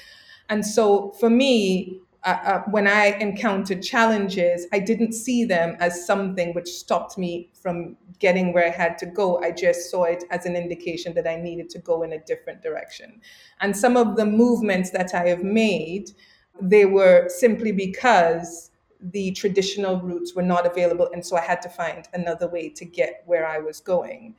And 0.49 0.65
so 0.65 1.11
for 1.21 1.29
me, 1.29 2.01
uh, 2.27 2.39
uh, 2.45 2.63
when 2.73 2.89
I 2.89 3.17
encountered 3.21 3.83
challenges, 3.83 4.67
I 4.73 4.81
didn't 4.81 5.13
see 5.13 5.45
them 5.45 5.77
as 5.79 6.05
something 6.05 6.53
which 6.55 6.69
stopped 6.69 7.17
me 7.17 7.51
from 7.55 7.97
getting 8.19 8.53
where 8.53 8.67
I 8.67 8.71
had 8.71 8.99
to 8.99 9.07
go. 9.07 9.41
I 9.43 9.53
just 9.53 9.91
saw 9.93 10.05
it 10.05 10.25
as 10.31 10.45
an 10.45 10.57
indication 10.57 11.15
that 11.15 11.29
I 11.29 11.37
needed 11.37 11.71
to 11.71 11.79
go 11.79 12.03
in 12.03 12.13
a 12.13 12.19
different 12.19 12.63
direction. 12.63 13.21
And 13.61 13.77
some 13.77 13.97
of 13.97 14.17
the 14.17 14.27
movements 14.27 14.91
that 14.91 15.15
I 15.15 15.29
have 15.29 15.45
made, 15.45 16.11
they 16.61 16.85
were 16.85 17.29
simply 17.29 17.71
because 17.71 18.73
the 19.01 19.31
traditional 19.33 20.01
routes 20.01 20.35
were 20.35 20.43
not 20.43 20.67
available. 20.67 21.09
And 21.13 21.25
so 21.25 21.37
I 21.37 21.43
had 21.43 21.63
to 21.63 21.69
find 21.69 22.09
another 22.13 22.49
way 22.49 22.71
to 22.71 22.85
get 22.85 23.23
where 23.27 23.47
I 23.47 23.59
was 23.59 23.79
going. 23.79 24.35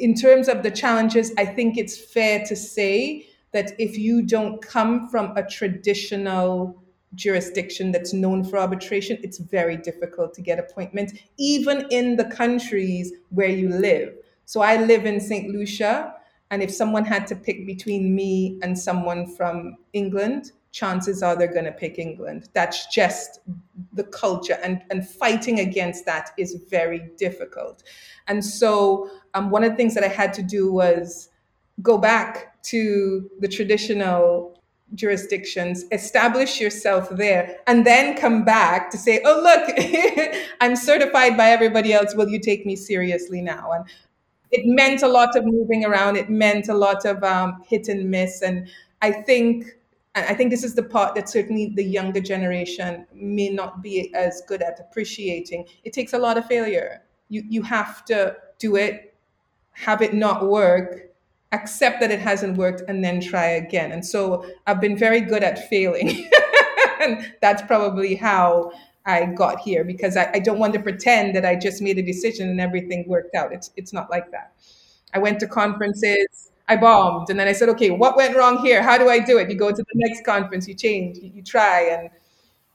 In 0.00 0.14
terms 0.14 0.48
of 0.48 0.64
the 0.64 0.70
challenges, 0.72 1.32
I 1.38 1.44
think 1.44 1.78
it's 1.78 1.96
fair 1.96 2.44
to 2.46 2.56
say 2.56 3.28
that 3.52 3.72
if 3.78 3.96
you 3.96 4.22
don't 4.22 4.60
come 4.60 5.08
from 5.08 5.36
a 5.36 5.46
traditional 5.46 6.79
jurisdiction 7.14 7.92
that's 7.92 8.12
known 8.12 8.44
for 8.44 8.58
arbitration, 8.58 9.18
it's 9.22 9.38
very 9.38 9.76
difficult 9.76 10.34
to 10.34 10.42
get 10.42 10.58
appointments, 10.58 11.12
even 11.38 11.86
in 11.90 12.16
the 12.16 12.24
countries 12.24 13.12
where 13.30 13.48
you 13.48 13.68
live. 13.68 14.14
So 14.44 14.60
I 14.60 14.76
live 14.76 15.06
in 15.06 15.20
St. 15.20 15.50
Lucia, 15.50 16.14
and 16.50 16.62
if 16.62 16.72
someone 16.72 17.04
had 17.04 17.26
to 17.28 17.36
pick 17.36 17.66
between 17.66 18.14
me 18.14 18.58
and 18.62 18.78
someone 18.78 19.26
from 19.26 19.76
England, 19.92 20.52
chances 20.72 21.22
are 21.22 21.36
they're 21.36 21.52
going 21.52 21.64
to 21.64 21.72
pick 21.72 21.98
England. 21.98 22.48
That's 22.52 22.86
just 22.86 23.40
the 23.92 24.04
culture, 24.04 24.58
and, 24.62 24.82
and 24.90 25.08
fighting 25.08 25.60
against 25.60 26.06
that 26.06 26.30
is 26.36 26.64
very 26.68 27.10
difficult. 27.16 27.82
And 28.28 28.44
so, 28.44 29.10
um, 29.34 29.50
one 29.50 29.64
of 29.64 29.70
the 29.70 29.76
things 29.76 29.94
that 29.94 30.04
I 30.04 30.08
had 30.08 30.32
to 30.34 30.42
do 30.42 30.72
was 30.72 31.28
go 31.82 31.98
back 31.98 32.62
to 32.62 33.28
the 33.40 33.48
traditional 33.48 34.59
jurisdictions, 34.94 35.84
establish 35.92 36.60
yourself 36.60 37.08
there, 37.10 37.58
and 37.66 37.86
then 37.86 38.16
come 38.16 38.44
back 38.44 38.90
to 38.90 38.98
say, 38.98 39.20
oh, 39.24 39.40
look, 39.42 40.34
I'm 40.60 40.76
certified 40.76 41.36
by 41.36 41.50
everybody 41.50 41.92
else. 41.92 42.14
Will 42.14 42.28
you 42.28 42.40
take 42.40 42.66
me 42.66 42.76
seriously 42.76 43.40
now? 43.40 43.72
And 43.72 43.84
it 44.50 44.62
meant 44.64 45.02
a 45.02 45.08
lot 45.08 45.36
of 45.36 45.44
moving 45.44 45.84
around. 45.84 46.16
It 46.16 46.28
meant 46.28 46.68
a 46.68 46.74
lot 46.74 47.04
of 47.04 47.22
um, 47.22 47.62
hit 47.66 47.88
and 47.88 48.10
miss. 48.10 48.42
And 48.42 48.68
I 49.00 49.12
think, 49.12 49.66
and 50.14 50.26
I 50.26 50.34
think 50.34 50.50
this 50.50 50.64
is 50.64 50.74
the 50.74 50.82
part 50.82 51.14
that 51.14 51.28
certainly 51.28 51.72
the 51.74 51.84
younger 51.84 52.20
generation 52.20 53.06
may 53.14 53.48
not 53.48 53.82
be 53.82 54.12
as 54.14 54.42
good 54.48 54.62
at 54.62 54.80
appreciating. 54.80 55.66
It 55.84 55.92
takes 55.92 56.12
a 56.12 56.18
lot 56.18 56.36
of 56.36 56.46
failure. 56.46 57.02
You 57.28 57.44
you 57.48 57.62
have 57.62 58.04
to 58.06 58.36
do 58.58 58.74
it, 58.74 59.14
have 59.72 60.02
it 60.02 60.14
not 60.14 60.48
work, 60.48 61.09
accept 61.52 62.00
that 62.00 62.10
it 62.10 62.20
hasn't 62.20 62.56
worked 62.56 62.82
and 62.88 63.04
then 63.04 63.20
try 63.20 63.46
again. 63.46 63.92
And 63.92 64.04
so 64.04 64.46
I've 64.66 64.80
been 64.80 64.96
very 64.96 65.20
good 65.20 65.42
at 65.42 65.68
failing. 65.68 66.30
and 67.00 67.32
that's 67.40 67.62
probably 67.62 68.14
how 68.14 68.72
I 69.06 69.26
got 69.26 69.60
here 69.60 69.82
because 69.84 70.16
I, 70.16 70.30
I, 70.34 70.38
don't 70.38 70.58
want 70.58 70.74
to 70.74 70.80
pretend 70.80 71.34
that 71.34 71.44
I 71.44 71.56
just 71.56 71.80
made 71.80 71.98
a 71.98 72.02
decision 72.02 72.48
and 72.48 72.60
everything 72.60 73.04
worked 73.08 73.34
out. 73.34 73.52
It's 73.52 73.70
it's 73.76 73.92
not 73.92 74.10
like 74.10 74.30
that. 74.30 74.52
I 75.14 75.18
went 75.18 75.40
to 75.40 75.46
conferences, 75.46 76.52
I 76.68 76.76
bombed, 76.76 77.30
and 77.30 77.40
then 77.40 77.48
I 77.48 77.52
said, 77.52 77.68
okay, 77.70 77.90
what 77.90 78.16
went 78.16 78.36
wrong 78.36 78.58
here? 78.58 78.82
How 78.82 78.98
do 78.98 79.08
I 79.08 79.18
do 79.18 79.38
it? 79.38 79.50
You 79.50 79.56
go 79.56 79.70
to 79.70 79.76
the 79.76 79.84
next 79.94 80.24
conference, 80.24 80.68
you 80.68 80.74
change, 80.74 81.16
you, 81.16 81.32
you 81.34 81.42
try, 81.42 81.80
and 81.80 82.10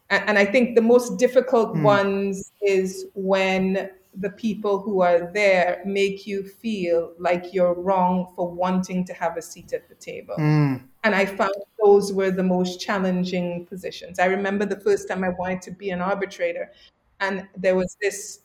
and 0.10 0.38
I 0.38 0.46
think 0.46 0.76
the 0.76 0.82
most 0.82 1.18
difficult 1.18 1.76
mm. 1.76 1.84
ones 1.84 2.52
is 2.62 3.06
when 3.14 3.90
the 4.18 4.30
people 4.30 4.80
who 4.80 5.02
are 5.02 5.32
there 5.34 5.82
make 5.86 6.26
you 6.26 6.44
feel 6.44 7.14
like 7.20 7.54
you're 7.54 7.74
wrong 7.74 8.32
for 8.36 8.50
wanting 8.50 9.06
to 9.06 9.14
have 9.14 9.38
a 9.38 9.42
seat 9.42 9.74
at 9.74 9.90
the 9.90 9.96
table. 9.96 10.36
Mm. 10.38 10.84
And 11.04 11.16
I 11.16 11.26
found 11.26 11.54
those 11.84 12.14
were 12.14 12.32
the 12.32 12.44
most 12.44 12.80
challenging 12.80 13.66
positions. 13.66 14.20
I 14.20 14.26
remember 14.26 14.66
the 14.66 14.80
first 14.80 15.08
time 15.08 15.24
I 15.24 15.30
wanted 15.30 15.62
to 15.64 15.72
be 15.72 15.90
an 15.90 16.02
arbitrator, 16.02 16.72
and 17.20 17.48
there 17.58 17.76
was 17.76 17.98
this 18.02 18.40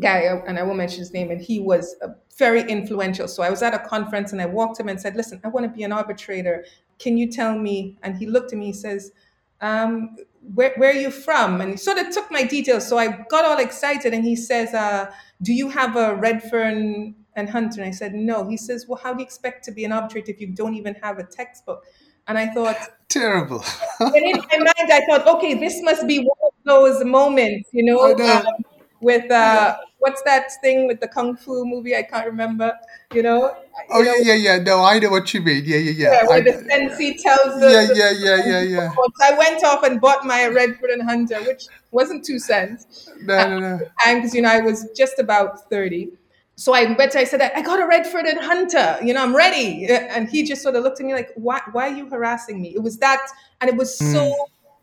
guy, 0.00 0.20
and 0.46 0.58
I 0.58 0.62
won't 0.62 0.78
mention 0.78 1.00
his 1.00 1.12
name, 1.12 1.30
and 1.30 1.40
he 1.40 1.60
was 1.60 1.96
very 2.38 2.62
influential. 2.62 3.28
So 3.28 3.42
I 3.42 3.50
was 3.50 3.62
at 3.62 3.74
a 3.74 3.78
conference 3.78 4.32
and 4.32 4.40
I 4.40 4.46
walked 4.46 4.80
him 4.80 4.88
and 4.88 5.00
said, 5.00 5.16
Listen, 5.16 5.40
I 5.44 5.48
want 5.48 5.64
to 5.64 5.70
be 5.70 5.82
an 5.82 5.92
arbitrator. 5.92 6.64
Can 6.98 7.16
you 7.16 7.30
tell 7.30 7.58
me? 7.58 7.98
And 8.02 8.16
he 8.16 8.26
looked 8.26 8.52
at 8.52 8.58
me, 8.58 8.66
he 8.66 8.72
says, 8.72 9.12
um, 9.60 10.16
where, 10.54 10.72
where 10.76 10.90
are 10.90 11.00
you 11.00 11.10
from? 11.10 11.60
And 11.60 11.72
he 11.72 11.76
sort 11.76 11.98
of 11.98 12.10
took 12.10 12.30
my 12.30 12.42
details. 12.42 12.86
So 12.86 12.98
I 12.98 13.24
got 13.28 13.44
all 13.44 13.58
excited 13.58 14.12
and 14.12 14.24
he 14.24 14.36
says, 14.36 14.74
uh, 14.74 15.10
do 15.42 15.52
you 15.52 15.68
have 15.68 15.96
a 15.96 16.14
Redfern 16.16 17.14
and 17.36 17.48
Hunter? 17.48 17.80
And 17.80 17.88
I 17.88 17.92
said, 17.92 18.14
no. 18.14 18.48
He 18.48 18.56
says, 18.56 18.86
well, 18.88 19.00
how 19.02 19.12
do 19.12 19.20
you 19.20 19.24
expect 19.24 19.64
to 19.64 19.72
be 19.72 19.84
an 19.84 19.92
arbitrator 19.92 20.30
if 20.32 20.40
you 20.40 20.48
don't 20.48 20.74
even 20.74 20.94
have 21.02 21.18
a 21.18 21.24
textbook? 21.24 21.84
And 22.28 22.38
I 22.38 22.52
thought, 22.52 22.76
terrible. 23.08 23.64
and 24.00 24.14
in 24.14 24.36
my 24.36 24.58
mind, 24.58 24.92
I 24.92 25.02
thought, 25.08 25.26
okay, 25.36 25.54
this 25.54 25.82
must 25.82 26.06
be 26.06 26.18
one 26.20 26.38
of 26.44 26.52
those 26.64 27.04
moments, 27.04 27.70
you 27.72 27.84
know, 27.84 28.12
know. 28.12 28.36
Um, 28.36 28.64
with 29.00 29.30
uh, 29.32 29.76
what's 30.02 30.20
that 30.22 30.50
thing 30.60 30.86
with 30.88 31.00
the 31.00 31.08
kung 31.08 31.36
fu 31.36 31.64
movie? 31.64 31.96
I 31.96 32.02
can't 32.02 32.26
remember. 32.26 32.72
You 33.14 33.22
know. 33.22 33.56
Oh 33.90 34.00
you 34.00 34.04
know, 34.04 34.14
yeah, 34.16 34.34
yeah, 34.34 34.56
yeah. 34.56 34.58
No, 34.58 34.84
I 34.84 34.98
know 34.98 35.10
what 35.10 35.32
you 35.32 35.40
mean. 35.40 35.62
Yeah, 35.64 35.76
yeah, 35.76 35.90
yeah. 35.92 36.12
Yeah, 36.12 36.26
where 36.26 36.38
I, 36.38 36.40
the 36.40 36.52
sensei 36.68 37.16
tells 37.16 37.60
the 37.60 37.70
yeah, 37.70 37.86
yeah, 37.94 38.10
yeah, 38.10 38.44
yeah, 38.44 38.62
yeah. 38.62 38.92
I 39.22 39.38
went 39.38 39.64
off 39.64 39.84
and 39.84 40.00
bought 40.00 40.26
my 40.26 40.46
Redfern 40.48 40.90
and 40.92 41.02
Hunter, 41.02 41.40
which 41.42 41.66
wasn't 41.92 42.24
two 42.24 42.38
cents. 42.38 43.08
No, 43.22 43.48
no, 43.48 43.58
no. 43.60 43.80
And 44.04 44.20
because 44.20 44.34
you 44.34 44.42
know 44.42 44.50
I 44.50 44.60
was 44.60 44.90
just 44.96 45.18
about 45.18 45.70
thirty. 45.70 46.10
So 46.56 46.74
I 46.74 46.92
went. 46.98 47.16
I 47.16 47.24
said, 47.24 47.40
I 47.40 47.62
got 47.62 47.80
a 47.80 47.86
Redfern 47.86 48.26
and 48.26 48.38
Hunter. 48.38 48.98
You 49.02 49.14
know, 49.14 49.22
I'm 49.22 49.34
ready. 49.34 49.86
And 49.86 50.28
he 50.28 50.42
just 50.42 50.62
sort 50.62 50.76
of 50.76 50.82
looked 50.82 51.00
at 51.00 51.06
me 51.06 51.14
like, 51.14 51.30
why? 51.34 51.60
Why 51.72 51.88
are 51.88 51.96
you 51.96 52.10
harassing 52.10 52.60
me? 52.60 52.74
It 52.74 52.82
was 52.82 52.98
that, 52.98 53.24
and 53.60 53.70
it 53.70 53.76
was 53.76 53.96
so 53.96 54.22
mm. 54.30 54.36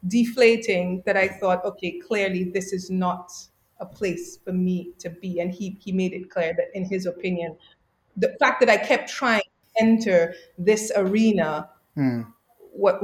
deflating 0.08 1.04
that 1.06 1.16
I 1.16 1.28
thought, 1.28 1.64
okay, 1.64 2.00
clearly 2.00 2.46
this 2.46 2.74
is 2.74 2.90
not 2.90 3.32
a 3.80 3.86
place 3.86 4.38
for 4.38 4.54
me 4.54 4.92
to 5.00 5.10
be. 5.10 5.40
And 5.40 5.52
he 5.52 5.78
he 5.80 5.92
made 5.92 6.14
it 6.14 6.30
clear 6.30 6.54
that 6.58 6.68
in 6.74 6.86
his 6.86 7.06
opinion, 7.06 7.58
the 8.18 8.36
fact 8.40 8.60
that 8.60 8.70
I 8.70 8.78
kept 8.78 9.10
trying 9.10 9.42
to 9.42 9.84
enter 9.84 10.34
this 10.58 10.92
arena 10.96 11.70
mm. 11.98 12.26
what 12.72 13.02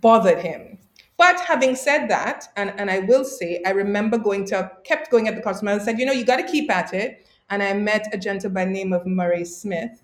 bothered 0.00 0.38
him. 0.38 0.78
But 1.16 1.40
having 1.40 1.74
said 1.74 2.06
that, 2.08 2.44
and, 2.56 2.72
and 2.78 2.88
I 2.90 3.00
will 3.00 3.24
say, 3.24 3.60
I 3.66 3.70
remember 3.70 4.18
going 4.18 4.44
to 4.46 4.70
kept 4.84 5.10
going 5.10 5.26
at 5.26 5.34
the 5.34 5.42
customer 5.42 5.72
and 5.72 5.82
said, 5.82 5.98
you 5.98 6.06
know, 6.06 6.12
you 6.12 6.24
got 6.24 6.36
to 6.36 6.44
keep 6.44 6.70
at 6.70 6.94
it. 6.94 7.26
And 7.50 7.60
I 7.62 7.72
met 7.72 8.06
a 8.12 8.18
gentleman 8.18 8.54
by 8.54 8.64
the 8.66 8.70
name 8.70 8.92
of 8.92 9.04
Murray 9.06 9.44
Smith, 9.44 10.02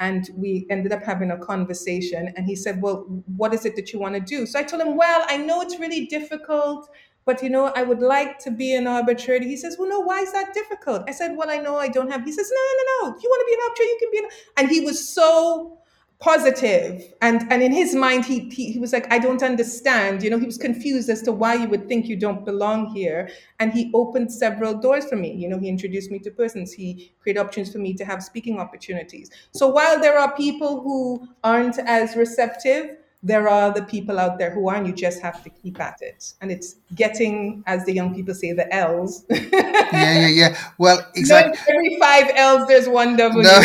and 0.00 0.28
we 0.34 0.66
ended 0.70 0.92
up 0.92 1.02
having 1.02 1.30
a 1.30 1.38
conversation. 1.38 2.32
And 2.36 2.46
he 2.46 2.56
said, 2.56 2.82
well, 2.82 3.04
what 3.36 3.54
is 3.54 3.64
it 3.64 3.76
that 3.76 3.92
you 3.92 4.00
want 4.00 4.14
to 4.14 4.20
do? 4.20 4.44
So 4.46 4.58
I 4.58 4.64
told 4.64 4.82
him, 4.82 4.96
well, 4.96 5.24
I 5.28 5.36
know 5.36 5.60
it's 5.60 5.78
really 5.78 6.06
difficult 6.06 6.88
but 7.26 7.42
you 7.42 7.50
know, 7.50 7.72
I 7.74 7.82
would 7.82 8.00
like 8.00 8.38
to 8.40 8.50
be 8.50 8.74
an 8.74 8.86
arbitrator. 8.86 9.44
He 9.44 9.56
says, 9.56 9.76
Well, 9.78 9.88
no, 9.88 10.00
why 10.00 10.20
is 10.20 10.32
that 10.32 10.54
difficult? 10.54 11.02
I 11.08 11.12
said, 11.12 11.36
Well, 11.36 11.50
I 11.50 11.58
know 11.58 11.76
I 11.76 11.88
don't 11.88 12.10
have. 12.10 12.24
He 12.24 12.32
says, 12.32 12.50
No, 12.50 12.60
no, 12.60 12.72
no, 12.78 13.10
no. 13.10 13.18
You 13.20 13.28
want 13.28 13.40
to 13.40 13.46
be 13.46 13.54
an 13.54 13.60
arbitrator, 13.64 13.90
you 13.90 13.98
can 14.00 14.10
be 14.12 14.18
an. 14.18 14.30
And 14.56 14.68
he 14.70 14.80
was 14.80 15.06
so 15.06 15.78
positive 16.18 17.12
and 17.20 17.42
and 17.52 17.62
in 17.62 17.70
his 17.70 17.94
mind 17.94 18.24
he, 18.24 18.48
he 18.48 18.72
he 18.72 18.78
was 18.78 18.90
like 18.90 19.06
i 19.12 19.18
don't 19.18 19.42
understand 19.42 20.22
you 20.22 20.30
know 20.30 20.38
he 20.38 20.46
was 20.46 20.56
confused 20.56 21.10
as 21.10 21.20
to 21.20 21.30
why 21.30 21.52
you 21.54 21.68
would 21.68 21.86
think 21.88 22.06
you 22.06 22.16
don't 22.16 22.42
belong 22.46 22.86
here 22.86 23.28
and 23.60 23.70
he 23.70 23.90
opened 23.92 24.32
several 24.32 24.72
doors 24.72 25.06
for 25.06 25.16
me 25.16 25.34
you 25.34 25.46
know 25.46 25.58
he 25.58 25.68
introduced 25.68 26.10
me 26.10 26.18
to 26.18 26.30
persons 26.30 26.72
he 26.72 27.12
created 27.20 27.38
opportunities 27.38 27.70
for 27.70 27.80
me 27.80 27.92
to 27.92 28.02
have 28.02 28.22
speaking 28.22 28.58
opportunities 28.58 29.30
so 29.52 29.68
while 29.68 30.00
there 30.00 30.18
are 30.18 30.34
people 30.34 30.80
who 30.80 31.28
aren't 31.44 31.78
as 31.80 32.16
receptive 32.16 32.96
there 33.22 33.48
are 33.48 33.72
the 33.72 33.82
people 33.82 34.18
out 34.18 34.38
there 34.38 34.50
who 34.50 34.68
aren't. 34.68 34.86
You 34.86 34.92
just 34.92 35.20
have 35.20 35.42
to 35.42 35.50
keep 35.50 35.80
at 35.80 35.98
it. 36.00 36.34
And 36.40 36.50
it's 36.50 36.76
getting, 36.94 37.64
as 37.66 37.84
the 37.84 37.92
young 37.92 38.14
people 38.14 38.34
say, 38.34 38.52
the 38.52 38.72
L's. 38.72 39.24
yeah, 39.30 39.90
yeah, 39.92 40.26
yeah. 40.28 40.58
Well, 40.78 41.04
exactly. 41.14 41.58
No, 41.68 41.74
every 41.76 41.98
five 41.98 42.30
L's, 42.34 42.68
there's 42.68 42.88
one 42.88 43.16
W. 43.16 43.42
No, 43.42 43.60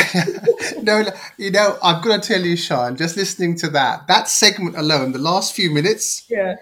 no, 0.81 1.05
you 1.37 1.51
know, 1.51 1.77
I've 1.83 2.03
got 2.03 2.23
to 2.23 2.27
tell 2.27 2.41
you, 2.41 2.55
Shan, 2.55 2.95
just 2.95 3.17
listening 3.17 3.55
to 3.57 3.69
that, 3.69 4.07
that 4.07 4.27
segment 4.27 4.77
alone, 4.77 5.11
the 5.11 5.19
last 5.19 5.53
few 5.53 5.69
minutes. 5.69 6.25
Yeah. 6.29 6.55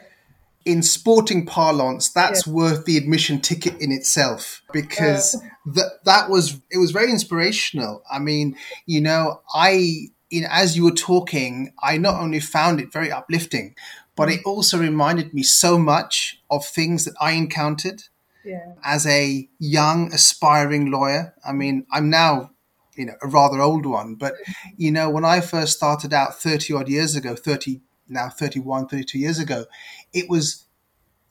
In 0.65 0.84
sporting 0.84 1.46
parlance, 1.46 2.12
that's 2.12 2.46
yeah. 2.46 2.53
worth 2.53 2.86
the 2.86 2.98
admission 2.98 3.39
ticket 3.39 3.79
in 3.79 3.91
itself 3.91 4.62
because 4.74 5.34
uh, 5.34 5.39
that 5.74 6.03
that 6.05 6.29
was 6.29 6.60
it 6.69 6.77
was 6.77 6.91
very 6.91 7.10
inspirational. 7.10 8.03
I 8.12 8.19
mean, 8.19 8.55
you 8.86 9.01
know, 9.01 9.41
I 9.55 10.10
you 10.30 10.42
know, 10.42 10.48
as 10.52 10.78
you 10.78 10.84
were 10.84 10.92
talking, 10.92 11.74
I 11.82 11.98
not 11.98 12.22
only 12.22 12.40
found 12.40 12.80
it 12.80 12.92
very 12.92 13.12
uplifting, 13.12 13.76
but 14.16 14.30
it 14.30 14.42
mm. 14.42 14.48
also 14.48 14.78
reminded 14.78 15.34
me 15.34 15.44
so 15.44 15.78
much 15.78 16.42
of 16.50 16.66
things 16.66 17.06
that 17.06 17.16
I 17.20 17.32
encountered 17.32 18.04
yeah. 18.44 18.74
as 18.84 19.08
a 19.08 19.50
young, 19.60 20.14
aspiring 20.14 20.92
lawyer. 20.92 21.34
I 21.46 21.54
mean, 21.54 21.86
I'm 21.92 22.10
now, 22.10 22.52
you 22.96 23.06
know, 23.06 23.16
a 23.22 23.28
rather 23.28 23.62
old 23.62 23.86
one, 23.86 24.16
but, 24.16 24.34
mm. 24.34 24.54
you 24.78 24.92
know, 24.92 25.10
when 25.10 25.26
I 25.26 25.42
first 25.42 25.78
started 25.78 26.14
out 26.14 26.40
30 26.40 26.74
odd 26.74 26.90
years 26.90 27.16
ago, 27.16 27.36
30, 27.36 27.82
now 28.08 28.30
31, 28.30 28.88
32 28.88 29.18
years 29.18 29.40
ago, 29.40 29.66
it 30.14 30.30
was 30.30 30.66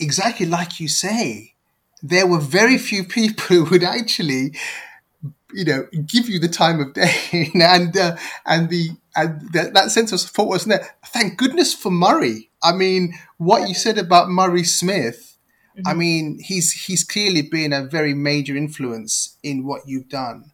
exactly 0.00 0.46
like 0.46 0.80
you 0.80 0.88
say. 0.88 1.54
There 2.02 2.26
were 2.26 2.38
very 2.38 2.78
few 2.78 3.04
people 3.18 3.44
who 3.44 3.64
would 3.64 3.84
actually 3.84 4.56
you 5.52 5.64
know, 5.64 5.86
give 6.06 6.28
you 6.28 6.38
the 6.38 6.48
time 6.48 6.80
of 6.80 6.92
day, 6.94 7.50
and 7.54 7.96
uh, 7.96 8.16
and 8.46 8.70
the 8.70 8.90
and 9.16 9.40
the, 9.52 9.70
that 9.74 9.90
sense 9.90 10.12
of 10.12 10.20
support 10.20 10.48
wasn't 10.48 10.70
there. 10.70 10.96
Thank 11.06 11.38
goodness 11.38 11.74
for 11.74 11.90
Murray. 11.90 12.50
I 12.62 12.72
mean, 12.72 13.14
what 13.38 13.68
you 13.68 13.74
said 13.74 13.98
about 13.98 14.28
Murray 14.28 14.64
Smith. 14.64 15.38
Mm-hmm. 15.76 15.88
I 15.88 15.94
mean, 15.94 16.38
he's 16.42 16.72
he's 16.72 17.04
clearly 17.04 17.42
been 17.42 17.72
a 17.72 17.84
very 17.84 18.14
major 18.14 18.56
influence 18.56 19.38
in 19.42 19.64
what 19.64 19.82
you've 19.86 20.08
done. 20.08 20.52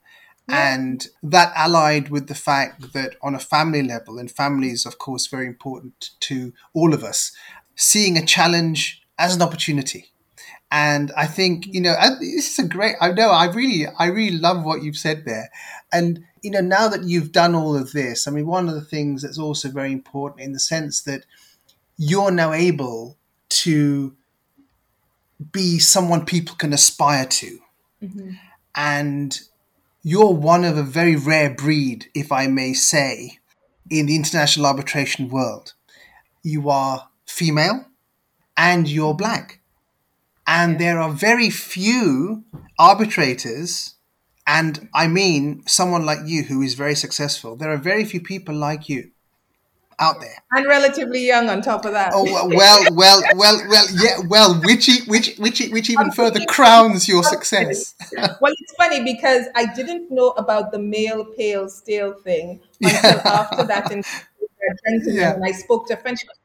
Yeah. 0.49 0.75
And 0.75 1.07
that 1.23 1.53
allied 1.57 2.11
with 2.11 2.27
the 2.27 2.35
fact 2.35 2.93
that 2.93 3.17
on 3.23 3.35
a 3.35 3.39
family 3.39 3.83
level, 3.83 4.19
and 4.19 4.31
family 4.31 4.69
is 4.69 4.85
of 4.87 4.99
course 4.99 5.27
very 5.27 5.47
important 5.47 6.11
to 6.21 6.53
all 6.75 6.93
of 6.93 7.03
us, 7.03 7.33
seeing 7.75 8.19
a 8.19 8.25
challenge 8.25 9.03
as 9.19 9.35
an 9.35 9.43
opportunity 9.43 10.14
and 10.75 11.13
I 11.17 11.29
think, 11.29 11.73
you 11.73 11.81
know, 11.81 11.95
this 12.19 12.59
is 12.59 12.59
a 12.59 12.67
great, 12.67 12.97
I 13.01 13.13
know, 13.13 13.31
I 13.31 13.45
really, 13.45 13.87
I 13.97 14.07
really 14.07 14.37
love 14.37 14.65
what 14.65 14.83
you've 14.83 14.97
said 14.97 15.25
there. 15.25 15.49
And, 15.93 16.25
you 16.43 16.51
know, 16.51 16.61
now 16.61 16.89
that 16.89 17.05
you've 17.05 17.31
done 17.31 17.55
all 17.55 17.77
of 17.77 17.93
this, 17.93 18.27
I 18.27 18.33
mean, 18.33 18.49
one 18.49 18.69
of 18.69 18.75
the 18.75 18.81
things 18.81 19.23
that's 19.23 19.39
also 19.39 19.69
very 19.69 19.93
important 19.93 20.41
in 20.41 20.53
the 20.53 20.59
sense 20.59 21.01
that 21.03 21.27
you're 21.97 22.33
now 22.33 22.53
able 22.53 23.17
to 23.51 24.17
be 25.53 25.79
someone 25.79 26.27
people 26.27 26.57
can 26.57 26.73
aspire 26.73 27.27
to. 27.27 27.61
Mm-hmm. 28.03 28.31
And 28.75 29.41
you're 30.03 30.35
one 30.35 30.65
of 30.65 30.77
a 30.77 30.83
very 30.83 31.15
rare 31.15 31.51
breed, 31.51 32.07
if 32.17 32.33
I 32.33 32.49
may 32.49 32.73
say, 32.73 33.39
in 33.91 34.07
the 34.07 34.17
international 34.17 34.67
arbitration 34.67 35.29
world. 35.29 35.75
You 36.43 36.69
are 36.69 37.11
female 37.27 37.87
and 38.57 38.91
you're 38.91 39.15
black. 39.15 39.61
And 40.47 40.79
there 40.79 41.01
are 41.01 41.11
very 41.11 41.51
few 41.51 42.45
arbitrators, 42.79 43.95
and 44.47 44.89
I 44.95 45.07
mean 45.09 45.63
someone 45.67 46.05
like 46.05 46.21
you 46.27 46.45
who 46.45 46.61
is 46.63 46.75
very 46.75 46.95
successful. 46.95 47.57
There 47.57 47.71
are 47.73 47.79
very 47.79 48.05
few 48.05 48.21
people 48.21 48.55
like 48.55 48.89
you 48.89 49.11
out 49.99 50.21
there. 50.21 50.43
And 50.53 50.67
relatively 50.67 51.27
young 51.27 51.49
on 51.49 51.63
top 51.63 51.85
of 51.85 51.93
that. 51.93 52.13
Oh 52.15 52.25
well, 52.25 52.49
well, 52.49 52.85
well, 52.93 53.23
well, 53.37 53.63
well 53.69 53.87
yeah, 53.95 54.19
well, 54.29 54.61
which 54.65 54.91
which 55.07 55.37
which 55.39 55.61
which 55.71 55.91
even 55.91 56.11
further 56.11 56.45
crowns 56.47 57.09
your 57.09 57.23
success. 57.23 57.95
well, 58.41 58.53
it's 58.61 58.75
funny 58.77 59.03
because 59.05 59.47
I 59.55 59.73
didn't 59.73 60.11
know 60.11 60.31
about 60.31 60.73
the 60.73 60.79
male 60.79 61.25
pale 61.25 61.69
stale 61.69 62.15
thing 62.15 62.61
until 62.83 63.01
Yeah. 63.03 63.23
after 63.25 63.65
that 63.65 63.93
in 63.93 64.03
Yeah. 65.07 65.35
and 65.35 65.45
I 65.45 65.53
spoke 65.53 65.87
to 65.89 65.95
a 65.95 65.97
friend. 65.97 66.19
She 66.19 66.27
goes, 66.27 66.37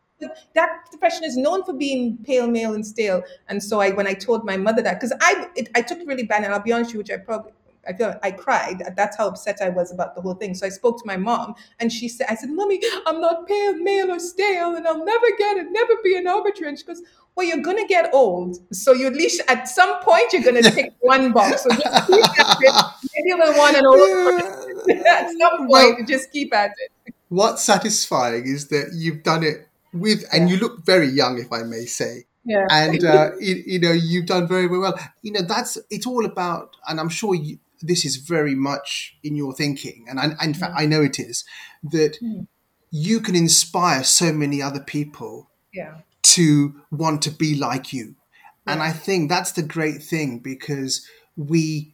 that 0.55 0.85
profession 0.89 1.23
is 1.23 1.37
known 1.37 1.63
for 1.63 1.73
being 1.73 2.17
pale, 2.23 2.47
male, 2.47 2.73
and 2.73 2.85
stale. 2.85 3.23
And 3.47 3.61
so 3.63 3.79
I, 3.79 3.91
when 3.91 4.07
I 4.07 4.13
told 4.13 4.45
my 4.45 4.57
mother 4.57 4.81
that, 4.81 4.99
because 4.99 5.13
I, 5.21 5.47
it, 5.55 5.69
I 5.75 5.81
took 5.81 5.99
it 5.99 6.07
really 6.07 6.23
bad, 6.23 6.43
and 6.43 6.53
I'll 6.53 6.61
be 6.61 6.71
honest 6.71 6.89
with 6.89 6.93
you, 7.09 7.15
which 7.15 7.21
I 7.21 7.23
probably, 7.23 7.51
I 7.87 7.93
feel, 7.93 8.15
I 8.21 8.31
cried. 8.31 8.83
That's 8.95 9.17
how 9.17 9.27
upset 9.29 9.59
I 9.61 9.69
was 9.69 9.91
about 9.91 10.13
the 10.15 10.21
whole 10.21 10.33
thing. 10.35 10.53
So 10.53 10.65
I 10.65 10.69
spoke 10.69 10.99
to 10.99 11.07
my 11.07 11.17
mom, 11.17 11.55
and 11.79 11.91
she 11.91 12.09
said, 12.09 12.27
I 12.29 12.35
said, 12.35 12.49
"Mommy, 12.49 12.81
I'm 13.07 13.21
not 13.21 13.47
pale, 13.47 13.75
male, 13.77 14.11
or 14.11 14.19
stale, 14.19 14.75
and 14.75 14.85
I'll 14.87 15.03
never 15.03 15.25
get 15.37 15.57
it, 15.57 15.67
never 15.71 15.93
be 16.03 16.17
an 16.17 16.27
arbitrator." 16.27 16.67
And 16.69 16.77
she 16.77 16.85
goes, 16.85 17.01
well, 17.35 17.47
you're 17.47 17.61
gonna 17.61 17.87
get 17.87 18.13
old, 18.13 18.57
so 18.75 18.91
you 18.91 19.07
at 19.07 19.13
least 19.13 19.41
at 19.47 19.67
some 19.69 20.01
point 20.01 20.33
you're 20.33 20.43
gonna 20.43 20.61
tick 20.61 20.91
one 20.99 21.31
box. 21.31 21.63
So 21.63 21.69
just 21.69 22.07
keep 22.07 22.39
at 22.39 22.57
it. 22.59 22.85
Maybe 23.15 23.29
you'll 23.29 23.57
want 23.57 23.77
an 23.77 23.85
old. 23.85 24.89
at 25.07 25.29
some 25.39 25.57
point, 25.59 25.69
Well- 25.69 26.05
just 26.05 26.31
keep 26.33 26.53
at 26.53 26.71
it. 26.77 27.13
What's 27.29 27.63
satisfying 27.63 28.45
is 28.47 28.67
that 28.69 28.89
you've 28.93 29.23
done 29.23 29.43
it 29.43 29.68
with, 29.93 30.23
and 30.31 30.49
you 30.49 30.57
look 30.57 30.85
very 30.85 31.07
young, 31.07 31.39
if 31.39 31.51
I 31.51 31.63
may 31.63 31.85
say. 31.85 32.25
Yeah. 32.45 32.65
and 32.71 33.03
uh, 33.15 33.31
you, 33.39 33.63
you 33.65 33.79
know 33.79 33.91
you've 33.91 34.25
done 34.25 34.47
very 34.47 34.67
very 34.67 34.79
well 34.79 34.97
you 35.21 35.31
know 35.33 35.41
that's 35.41 35.77
it's 35.89 36.07
all 36.07 36.25
about 36.25 36.77
and 36.87 36.97
i'm 36.97 37.09
sure 37.09 37.35
you, 37.35 37.59
this 37.81 38.05
is 38.05 38.15
very 38.15 38.55
much 38.55 39.17
in 39.23 39.35
your 39.35 39.53
thinking 39.53 40.05
and 40.09 40.19
I, 40.19 40.31
in 40.43 40.53
fact 40.53 40.73
i 40.77 40.85
know 40.85 41.01
it 41.01 41.19
is 41.19 41.43
that 41.83 42.17
Mm. 42.23 42.47
you 42.91 43.19
can 43.19 43.35
inspire 43.35 44.05
so 44.05 44.31
many 44.31 44.61
other 44.61 44.79
people 44.79 45.49
yeah. 45.73 45.97
to 46.23 46.81
want 46.91 47.21
to 47.23 47.29
be 47.29 47.55
like 47.55 47.91
you 47.91 48.15
and 48.65 48.81
i 48.81 48.91
think 48.93 49.29
that's 49.29 49.51
the 49.51 49.61
great 49.61 50.01
thing 50.01 50.39
because 50.39 51.05
we 51.35 51.93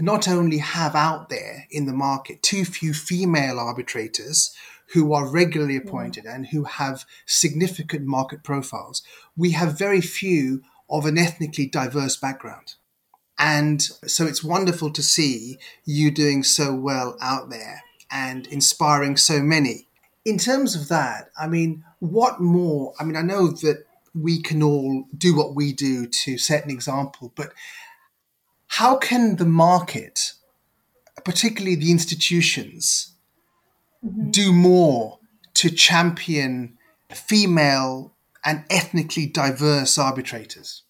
not 0.00 0.28
only 0.28 0.58
have 0.58 0.94
out 0.94 1.28
there 1.28 1.66
in 1.70 1.86
the 1.86 1.92
market 1.92 2.42
too 2.42 2.64
few 2.64 2.92
female 2.92 3.58
arbitrators 3.58 4.54
who 4.92 5.12
are 5.12 5.28
regularly 5.28 5.76
appointed 5.76 6.24
and 6.24 6.48
who 6.48 6.64
have 6.64 7.04
significant 7.26 8.06
market 8.06 8.44
profiles, 8.44 9.02
we 9.36 9.50
have 9.52 9.78
very 9.78 10.00
few 10.00 10.62
of 10.88 11.06
an 11.06 11.18
ethnically 11.18 11.66
diverse 11.66 12.16
background. 12.16 12.74
And 13.38 13.82
so 13.82 14.26
it's 14.26 14.44
wonderful 14.44 14.90
to 14.92 15.02
see 15.02 15.58
you 15.84 16.10
doing 16.10 16.42
so 16.42 16.74
well 16.74 17.16
out 17.20 17.50
there 17.50 17.82
and 18.10 18.46
inspiring 18.46 19.16
so 19.16 19.42
many. 19.42 19.88
In 20.24 20.38
terms 20.38 20.74
of 20.74 20.88
that, 20.88 21.30
I 21.38 21.46
mean, 21.46 21.84
what 21.98 22.40
more? 22.40 22.94
I 22.98 23.04
mean, 23.04 23.16
I 23.16 23.22
know 23.22 23.48
that 23.48 23.84
we 24.14 24.40
can 24.40 24.62
all 24.62 25.04
do 25.16 25.36
what 25.36 25.54
we 25.54 25.72
do 25.72 26.06
to 26.06 26.38
set 26.38 26.64
an 26.64 26.70
example, 26.70 27.32
but 27.36 27.52
how 28.68 28.96
can 28.96 29.36
the 29.36 29.44
market, 29.44 30.32
particularly 31.24 31.76
the 31.76 31.90
institutions, 31.90 33.15
Mm-hmm. 34.06 34.30
do 34.30 34.52
more 34.52 35.18
to 35.54 35.70
champion 35.70 36.78
female 37.10 38.14
and 38.44 38.64
ethnically 38.70 39.26
diverse 39.26 39.98
arbitrators? 39.98 40.84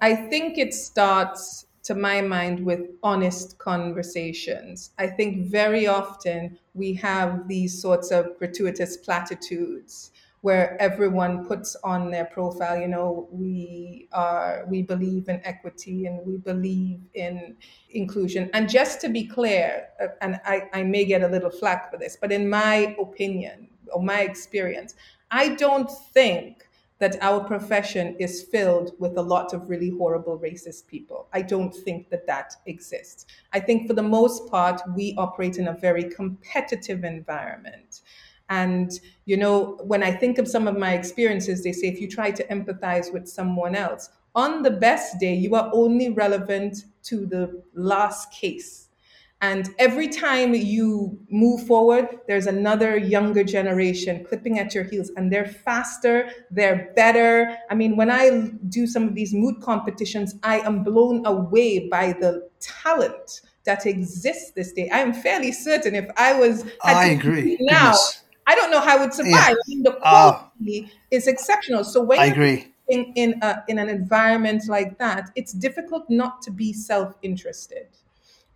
I 0.00 0.14
think 0.14 0.56
it 0.56 0.72
starts, 0.72 1.66
to 1.84 1.94
my 1.94 2.20
mind, 2.20 2.64
with 2.64 2.82
honest 3.02 3.58
conversations. 3.58 4.90
I 4.98 5.08
think 5.08 5.46
very 5.46 5.88
often 5.88 6.58
we 6.74 6.94
have 6.94 7.48
these 7.48 7.80
sorts 7.80 8.12
of 8.12 8.38
gratuitous 8.38 8.96
platitudes 8.96 10.12
where 10.42 10.80
everyone 10.80 11.44
puts 11.46 11.76
on 11.82 12.10
their 12.10 12.26
profile, 12.26 12.78
you 12.78 12.88
know, 12.88 13.28
we 13.30 14.08
are, 14.12 14.64
we 14.68 14.82
believe 14.82 15.28
in 15.28 15.40
equity 15.44 16.06
and 16.06 16.24
we 16.26 16.36
believe 16.36 17.00
in 17.14 17.56
inclusion. 17.90 18.50
And 18.52 18.68
just 18.68 19.00
to 19.00 19.08
be 19.08 19.26
clear, 19.26 19.88
uh, 20.00 20.08
and 20.20 20.40
I, 20.44 20.68
I 20.72 20.82
may 20.82 21.04
get 21.04 21.22
a 21.22 21.28
little 21.28 21.50
flack 21.50 21.90
for 21.90 21.96
this, 21.96 22.16
but 22.20 22.30
in 22.30 22.48
my 22.48 22.96
opinion 23.00 23.68
or 23.92 24.02
my 24.02 24.20
experience, 24.20 24.94
I 25.30 25.54
don't 25.56 25.90
think 25.90 26.68
that 26.98 27.22
our 27.22 27.44
profession 27.44 28.16
is 28.18 28.42
filled 28.42 28.92
with 28.98 29.18
a 29.18 29.22
lot 29.22 29.52
of 29.52 29.68
really 29.68 29.90
horrible 29.90 30.38
racist 30.38 30.86
people. 30.86 31.28
I 31.32 31.42
don't 31.42 31.74
think 31.74 32.08
that 32.10 32.26
that 32.26 32.54
exists. 32.64 33.26
I 33.52 33.60
think 33.60 33.86
for 33.86 33.92
the 33.92 34.02
most 34.02 34.50
part, 34.50 34.80
we 34.94 35.14
operate 35.18 35.58
in 35.58 35.68
a 35.68 35.74
very 35.74 36.04
competitive 36.04 37.04
environment. 37.04 38.00
And, 38.48 38.92
you 39.24 39.36
know, 39.36 39.78
when 39.82 40.02
I 40.02 40.12
think 40.12 40.38
of 40.38 40.46
some 40.46 40.68
of 40.68 40.76
my 40.78 40.94
experiences, 40.94 41.64
they 41.64 41.72
say 41.72 41.88
if 41.88 42.00
you 42.00 42.08
try 42.08 42.30
to 42.30 42.46
empathize 42.46 43.12
with 43.12 43.28
someone 43.28 43.74
else, 43.74 44.08
on 44.34 44.62
the 44.62 44.70
best 44.70 45.18
day, 45.18 45.34
you 45.34 45.54
are 45.54 45.70
only 45.72 46.10
relevant 46.10 46.84
to 47.04 47.26
the 47.26 47.62
last 47.74 48.30
case. 48.30 48.88
And 49.42 49.68
every 49.78 50.08
time 50.08 50.54
you 50.54 51.18
move 51.30 51.66
forward, 51.66 52.20
there's 52.26 52.46
another 52.46 52.96
younger 52.96 53.44
generation 53.44 54.24
clipping 54.24 54.58
at 54.58 54.74
your 54.74 54.84
heels, 54.84 55.10
and 55.16 55.30
they're 55.30 55.46
faster, 55.46 56.30
they're 56.50 56.92
better. 56.96 57.56
I 57.70 57.74
mean, 57.74 57.96
when 57.96 58.10
I 58.10 58.50
do 58.68 58.86
some 58.86 59.04
of 59.04 59.14
these 59.14 59.34
moot 59.34 59.60
competitions, 59.60 60.36
I 60.42 60.60
am 60.60 60.82
blown 60.82 61.26
away 61.26 61.88
by 61.88 62.12
the 62.12 62.48
talent 62.60 63.42
that 63.64 63.84
exists 63.84 64.52
this 64.52 64.72
day. 64.72 64.88
I 64.88 65.00
am 65.00 65.12
fairly 65.12 65.52
certain 65.52 65.94
if 65.94 66.08
I 66.16 66.38
was 66.38 66.64
I 66.82 67.08
agree. 67.08 67.58
now, 67.60 67.90
Goodness. 67.90 68.22
I 68.46 68.54
don't 68.54 68.70
know 68.70 68.80
how 68.80 68.96
I 68.98 69.00
would 69.00 69.14
survive. 69.14 69.32
Yeah. 69.32 69.54
I 69.54 69.68
mean, 69.68 69.82
the 69.82 69.98
Ah. 70.02 70.50
quality 70.58 70.90
is 71.10 71.26
exceptional. 71.26 71.84
So 71.84 72.02
when 72.02 72.18
I 72.20 72.26
you're 72.26 72.34
agree. 72.34 72.72
in 72.88 73.12
in, 73.16 73.38
a, 73.42 73.62
in 73.68 73.78
an 73.78 73.88
environment 73.88 74.62
like 74.68 74.98
that, 74.98 75.30
it's 75.34 75.52
difficult 75.52 76.04
not 76.08 76.42
to 76.42 76.50
be 76.50 76.72
self-interested. 76.72 77.88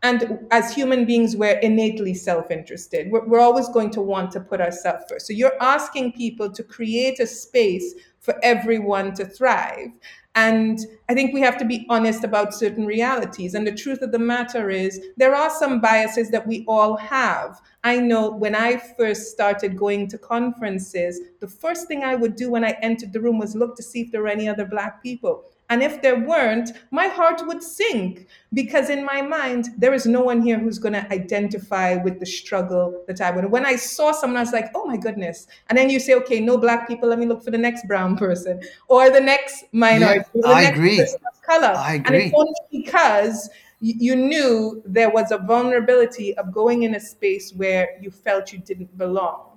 And 0.03 0.47
as 0.51 0.73
human 0.75 1.05
beings, 1.05 1.37
we're 1.37 1.59
innately 1.59 2.15
self 2.15 2.51
interested. 2.51 3.11
We're, 3.11 3.27
we're 3.27 3.41
always 3.41 3.69
going 3.69 3.91
to 3.91 4.01
want 4.01 4.31
to 4.33 4.41
put 4.41 4.61
ourselves 4.61 5.05
first. 5.09 5.27
So 5.27 5.35
you're 5.35 5.61
asking 5.61 6.13
people 6.13 6.51
to 6.53 6.63
create 6.63 7.21
a 7.21 7.27
space 7.27 7.95
for 8.21 8.35
everyone 8.43 9.13
to 9.15 9.25
thrive. 9.27 9.89
And 10.37 10.79
I 11.09 11.15
think 11.15 11.35
we 11.35 11.41
have 11.41 11.57
to 11.59 11.65
be 11.65 11.87
honest 11.89 12.23
about 12.23 12.55
certain 12.55 12.87
realities. 12.87 13.55
And 13.55 13.67
the 13.67 13.75
truth 13.75 14.01
of 14.01 14.13
the 14.13 14.19
matter 14.19 14.71
is, 14.71 15.01
there 15.17 15.35
are 15.35 15.51
some 15.51 15.81
biases 15.81 16.31
that 16.31 16.47
we 16.47 16.65
all 16.69 16.97
have. 16.97 17.61
I 17.83 17.99
know 17.99 18.31
when 18.31 18.55
I 18.55 18.77
first 18.77 19.33
started 19.33 19.77
going 19.77 20.07
to 20.09 20.19
conferences, 20.19 21.21
the 21.41 21.49
first 21.49 21.89
thing 21.89 22.05
I 22.05 22.15
would 22.15 22.37
do 22.37 22.51
when 22.51 22.65
I 22.65 22.77
entered 22.81 23.13
the 23.13 23.21
room 23.21 23.39
was 23.39 23.57
look 23.57 23.75
to 23.77 23.83
see 23.83 24.03
if 24.03 24.13
there 24.13 24.23
were 24.23 24.29
any 24.29 24.49
other 24.49 24.65
Black 24.65 25.03
people. 25.03 25.45
And 25.71 25.85
if 25.85 26.03
there 26.03 26.19
weren't, 26.19 26.73
my 26.91 27.07
heart 27.07 27.47
would 27.47 27.63
sink 27.63 28.27
because 28.53 28.91
in 28.91 29.05
my 29.05 29.23
mind, 29.23 29.69
there 29.79 29.95
is 29.95 30.05
no 30.05 30.21
one 30.21 30.43
here 30.43 30.59
who's 30.59 30.81
going 30.81 30.95
to 30.95 31.13
identify 31.13 31.95
with 31.95 32.19
the 32.19 32.27
struggle 32.27 33.05
that 33.07 33.21
I 33.21 33.31
would. 33.31 33.49
When 33.49 33.65
I 33.65 33.77
saw 33.77 34.11
someone, 34.11 34.37
I 34.37 34.41
was 34.41 34.53
like, 34.53 34.73
oh 34.75 34.85
my 34.85 34.97
goodness. 34.97 35.47
And 35.69 35.79
then 35.79 35.89
you 35.89 36.01
say, 36.01 36.15
okay, 36.15 36.41
no 36.41 36.59
black 36.59 36.89
people, 36.89 37.09
let 37.09 37.21
me 37.21 37.27
look 37.27 37.45
for 37.45 37.53
the 37.53 37.59
next 37.59 37.87
brown 37.87 38.17
person 38.25 38.61
or 38.89 39.11
the 39.11 39.21
next 39.21 39.65
minority. 39.71 40.29
Yeah, 40.35 40.41
or 40.41 40.49
the 40.49 40.55
I 40.55 40.63
next 40.65 40.77
agree. 40.77 41.07
color. 41.47 41.75
I 41.77 41.95
agree. 41.95 42.17
And 42.17 42.25
it's 42.25 42.35
only 42.37 42.55
because 42.73 43.49
you 43.81 44.17
knew 44.17 44.83
there 44.85 45.11
was 45.11 45.31
a 45.31 45.39
vulnerability 45.39 46.37
of 46.37 46.53
going 46.53 46.83
in 46.83 46.97
a 46.97 47.01
space 47.01 47.53
where 47.53 47.97
you 48.03 48.11
felt 48.11 48.53
you 48.53 48.59
didn't 48.59 48.99
belong. 48.99 49.57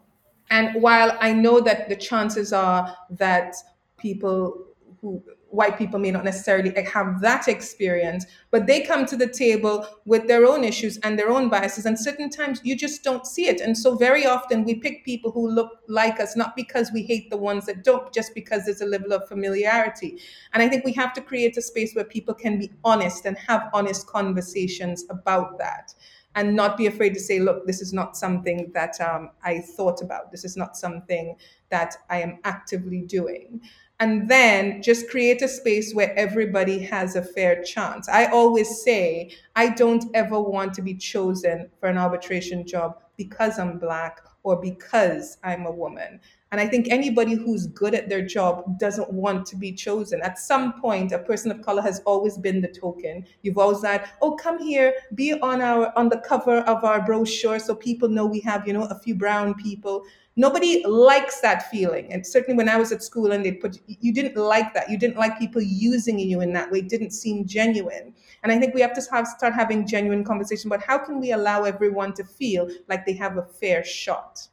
And 0.52 0.80
while 0.82 1.18
I 1.20 1.34
know 1.34 1.60
that 1.62 1.90
the 1.90 1.96
chances 1.96 2.54
are 2.54 2.96
that 3.10 3.56
people 3.98 4.68
who 5.02 5.22
white 5.54 5.78
people 5.78 6.00
may 6.00 6.10
not 6.10 6.24
necessarily 6.24 6.74
have 6.84 7.22
that 7.22 7.48
experience, 7.48 8.26
but 8.50 8.66
they 8.66 8.82
come 8.82 9.06
to 9.06 9.16
the 9.16 9.28
table 9.28 9.88
with 10.06 10.28
their 10.28 10.46
own 10.46 10.64
issues 10.64 10.98
and 11.04 11.18
their 11.18 11.30
own 11.30 11.48
biases. 11.48 11.86
And 11.86 11.98
certain 11.98 12.30
times 12.30 12.60
you 12.64 12.76
just 12.76 13.04
don't 13.04 13.28
see 13.28 13.48
it. 13.48 13.62
And 13.62 13.78
so 13.78 13.96
very 13.96 14.26
often 14.26 14.64
we 14.64 14.76
pick 14.76 15.06
people 15.06 15.32
who 15.32 15.48
look 15.48 15.70
like 15.88 16.20
us, 16.20 16.36
not 16.36 16.56
because 16.56 16.92
we 16.92 17.04
hate 17.04 17.30
the 17.30 17.38
ones 17.38 17.68
that 17.68 17.84
don't, 17.84 18.12
just 18.12 18.34
because 18.34 18.66
there's 18.66 18.82
a 18.82 18.86
level 18.86 19.14
of 19.14 19.28
familiarity. 19.28 20.20
And 20.54 20.64
I 20.64 20.68
think 20.68 20.86
we 20.86 20.94
have 20.94 21.14
to 21.14 21.22
create 21.22 21.56
a 21.56 21.62
space 21.62 21.94
where 21.94 22.06
people 22.06 22.34
can 22.34 22.58
be 22.58 22.72
honest 22.84 23.26
and 23.26 23.38
have 23.38 23.70
honest 23.74 24.08
conversations 24.08 25.06
about 25.10 25.60
that. 25.60 25.94
and 26.36 26.56
not 26.56 26.78
be 26.78 26.88
afraid 26.88 27.14
to 27.14 27.20
say, 27.20 27.40
look, 27.40 27.66
this 27.68 27.82
is 27.82 27.94
not 27.94 28.18
something 28.18 28.72
that 28.74 29.00
um, 29.00 29.30
I 29.44 29.60
thought 29.60 30.02
about. 30.02 30.32
This 30.32 30.44
is 30.44 30.58
not 30.58 30.76
something 30.76 31.36
that 31.70 31.96
I 32.10 32.22
am 32.22 32.40
actively 32.44 33.02
doing. 33.02 33.62
And 34.04 34.28
then 34.28 34.82
just 34.82 35.10
create 35.10 35.42
a 35.42 35.48
space 35.48 35.94
where 35.94 36.14
everybody 36.20 36.80
has 36.80 37.16
a 37.16 37.22
fair 37.22 37.64
chance. 37.64 38.10
I 38.10 38.26
always 38.26 38.84
say, 38.84 39.32
I 39.56 39.70
don't 39.70 40.04
ever 40.14 40.42
want 40.42 40.74
to 40.74 40.82
be 40.82 40.94
chosen 40.96 41.70
for 41.80 41.88
an 41.88 41.98
arbitration 41.98 42.68
job 42.68 43.00
because 43.16 43.58
I'm 43.58 43.80
Black 43.80 44.20
or 44.44 44.60
because 44.60 45.38
I'm 45.42 45.66
a 45.66 45.72
woman. 45.72 46.20
And 46.54 46.62
I 46.62 46.68
think 46.68 46.88
anybody 46.92 47.34
who's 47.34 47.66
good 47.66 47.96
at 47.96 48.10
their 48.10 48.24
job 48.24 48.78
doesn't 48.78 49.12
want 49.12 49.48
to 49.48 49.56
be 49.56 49.72
chosen. 49.72 50.22
At 50.22 50.38
some 50.38 50.80
point, 50.80 51.12
a 51.12 51.18
person 51.18 51.50
of 51.50 51.64
color 51.64 51.82
has 51.82 52.00
always 52.06 52.38
been 52.38 52.62
the 52.62 52.68
token. 52.68 53.26
You've 53.42 53.58
always 53.58 53.82
said, 53.82 54.08
"Oh, 54.22 54.36
come 54.36 54.60
here, 54.60 54.94
be 55.16 55.34
on 55.34 55.62
our 55.62 55.92
on 55.98 56.10
the 56.10 56.20
cover 56.20 56.58
of 56.58 56.84
our 56.84 57.02
brochure, 57.04 57.58
so 57.58 57.74
people 57.74 58.08
know 58.08 58.28
we 58.28 58.40
have, 58.42 58.68
you 58.68 58.74
know, 58.74 58.84
a 58.84 59.00
few 59.00 59.16
brown 59.16 59.56
people." 59.56 60.04
Nobody 60.36 60.86
likes 60.86 61.42
that 61.42 61.72
feeling, 61.72 62.14
and 62.14 62.24
certainly 62.24 62.56
when 62.56 62.70
I 62.70 62.78
was 62.78 62.92
at 62.92 63.02
school 63.02 63.32
and 63.32 63.44
they 63.44 63.54
put 63.54 63.80
you 63.88 64.14
didn't 64.14 64.38
like 64.38 64.76
that. 64.76 64.92
You 64.92 65.00
didn't 65.00 65.18
like 65.18 65.40
people 65.40 65.60
using 65.64 66.20
you 66.20 66.42
in 66.42 66.54
that 66.54 66.70
way. 66.70 66.80
It 66.80 66.90
didn't 66.90 67.14
seem 67.14 67.48
genuine. 67.48 68.14
And 68.44 68.52
I 68.52 68.60
think 68.60 68.76
we 68.76 68.82
have 68.82 68.94
to 68.94 69.02
have, 69.12 69.26
start 69.26 69.56
having 69.56 69.88
genuine 69.88 70.24
conversation 70.24 70.68
about 70.68 70.84
how 70.84 71.00
can 71.00 71.20
we 71.20 71.32
allow 71.32 71.64
everyone 71.64 72.14
to 72.14 72.24
feel 72.24 72.70
like 72.90 73.08
they 73.08 73.14
have 73.14 73.38
a 73.38 73.44
fair 73.44 73.84
shot 73.84 74.50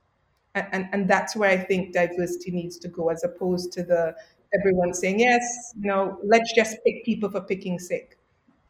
and, 0.54 0.66
and, 0.72 0.88
and 0.92 1.08
that's 1.08 1.36
where 1.36 1.50
I 1.50 1.58
think 1.58 1.92
diversity 1.92 2.50
needs 2.50 2.78
to 2.78 2.88
go, 2.88 3.08
as 3.08 3.22
opposed 3.24 3.72
to 3.72 3.82
the 3.82 4.14
everyone 4.58 4.92
saying 4.94 5.20
yes, 5.20 5.42
you 5.80 5.86
know, 5.86 6.18
let's 6.24 6.52
just 6.54 6.76
pick 6.84 7.04
people 7.04 7.30
for 7.30 7.40
picking 7.40 7.78
sake. 7.78 8.16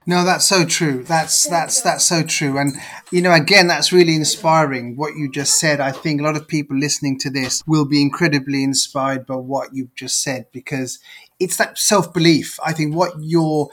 No, 0.07 0.25
that's 0.25 0.47
so 0.47 0.65
true. 0.65 1.05
That's 1.05 1.47
that's 1.47 1.83
that's 1.83 2.05
so 2.05 2.23
true. 2.23 2.59
And 2.59 2.75
you 3.11 3.21
know, 3.21 3.33
again, 3.33 3.67
that's 3.67 3.93
really 3.93 4.17
inspiring. 4.17 4.97
What 4.97 5.15
you 5.15 5.31
just 5.31 5.61
said. 5.61 5.79
I 5.79 5.93
think 5.93 6.21
a 6.21 6.25
lot 6.25 6.37
of 6.37 6.49
people 6.49 6.77
listening 6.77 7.19
to 7.21 7.31
this 7.31 7.63
will 7.67 7.85
be 7.85 8.01
incredibly 8.01 8.65
inspired 8.65 9.27
by 9.27 9.37
what 9.37 9.75
you've 9.75 9.95
just 9.95 10.23
said 10.23 10.47
because 10.53 10.99
it's 11.39 11.59
that 11.59 11.79
self 11.79 12.13
belief. 12.15 12.59
I 12.65 12.73
think 12.73 12.95
what 12.95 13.13
you're 13.21 13.69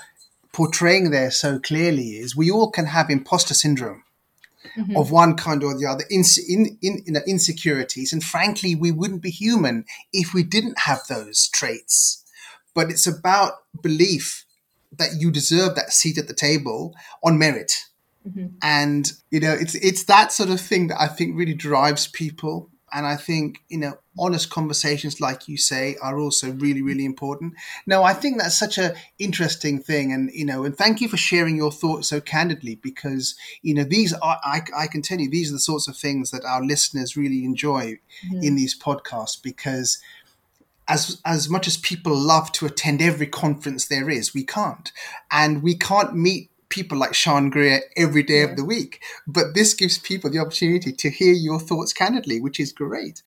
portraying 0.51 1.11
there 1.11 1.31
so 1.31 1.59
clearly 1.59 2.17
is 2.17 2.35
we 2.35 2.51
all 2.51 2.71
can 2.71 2.87
have 2.87 3.09
imposter 3.09 3.53
syndrome 3.53 4.03
mm-hmm. 4.77 4.95
of 4.95 5.11
one 5.11 5.35
kind 5.35 5.63
or 5.63 5.77
the 5.77 5.85
other, 5.85 6.03
in, 6.09 6.23
in, 6.47 6.77
in, 6.81 7.03
in 7.05 7.17
insecurities. 7.27 8.13
And 8.13 8.23
frankly, 8.23 8.75
we 8.75 8.91
wouldn't 8.91 9.21
be 9.21 9.31
human 9.31 9.85
if 10.13 10.33
we 10.33 10.43
didn't 10.43 10.79
have 10.79 11.01
those 11.09 11.49
traits. 11.49 12.23
But 12.73 12.91
it's 12.91 13.07
about 13.07 13.53
belief 13.81 14.45
that 14.97 15.15
you 15.17 15.31
deserve 15.31 15.75
that 15.75 15.93
seat 15.93 16.17
at 16.17 16.27
the 16.27 16.33
table 16.33 16.95
on 17.23 17.37
merit. 17.37 17.85
Mm-hmm. 18.27 18.47
And 18.61 19.11
you 19.31 19.39
know, 19.39 19.53
it's 19.53 19.75
it's 19.75 20.03
that 20.05 20.31
sort 20.31 20.49
of 20.49 20.59
thing 20.59 20.87
that 20.87 21.01
I 21.01 21.07
think 21.07 21.37
really 21.37 21.53
drives 21.53 22.07
people 22.07 22.69
and 22.93 23.05
I 23.05 23.17
think, 23.17 23.59
you 23.67 23.77
know, 23.77 23.97
honest 24.17 24.49
conversations, 24.49 25.19
like 25.19 25.47
you 25.47 25.57
say, 25.57 25.97
are 26.01 26.17
also 26.17 26.51
really, 26.51 26.81
really 26.81 27.03
important. 27.03 27.53
No, 27.85 28.03
I 28.03 28.13
think 28.13 28.39
that's 28.39 28.57
such 28.57 28.77
an 28.77 28.95
interesting 29.19 29.79
thing. 29.79 30.13
And, 30.13 30.31
you 30.33 30.45
know, 30.45 30.63
and 30.63 30.75
thank 30.75 31.01
you 31.01 31.09
for 31.09 31.17
sharing 31.17 31.57
your 31.57 31.71
thoughts 31.71 32.07
so 32.07 32.21
candidly 32.21 32.75
because, 32.75 33.35
you 33.61 33.73
know, 33.73 33.83
these 33.83 34.13
are, 34.13 34.39
I, 34.43 34.61
I 34.75 34.87
can 34.87 35.01
tell 35.01 35.19
you, 35.19 35.29
these 35.29 35.51
are 35.51 35.55
the 35.55 35.59
sorts 35.59 35.87
of 35.87 35.97
things 35.97 36.31
that 36.31 36.45
our 36.45 36.63
listeners 36.63 37.17
really 37.17 37.43
enjoy 37.43 37.99
mm-hmm. 38.25 38.41
in 38.41 38.55
these 38.55 38.77
podcasts 38.77 39.41
because 39.41 39.99
as 40.87 41.21
as 41.25 41.49
much 41.49 41.67
as 41.67 41.75
people 41.75 42.15
love 42.15 42.51
to 42.53 42.65
attend 42.65 43.01
every 43.01 43.27
conference 43.27 43.87
there 43.87 44.09
is, 44.09 44.33
we 44.33 44.45
can't, 44.45 44.91
and 45.29 45.61
we 45.61 45.75
can't 45.75 46.15
meet 46.15 46.49
people 46.69 46.97
like 46.97 47.13
Shan 47.13 47.49
Greer 47.49 47.81
every 47.95 48.23
day 48.23 48.39
yeah. 48.39 48.45
of 48.45 48.55
the 48.55 48.65
week. 48.65 49.01
But 49.25 49.55
this 49.55 49.73
gives 49.73 49.97
people 49.97 50.29
the 50.29 50.39
opportunity 50.39 50.91
to 50.91 51.09
hear 51.09 51.33
your 51.33 51.59
thoughts 51.59 51.93
candidly, 51.93 52.39
which 52.39 52.59
is 52.59 52.71
great. 52.71 53.23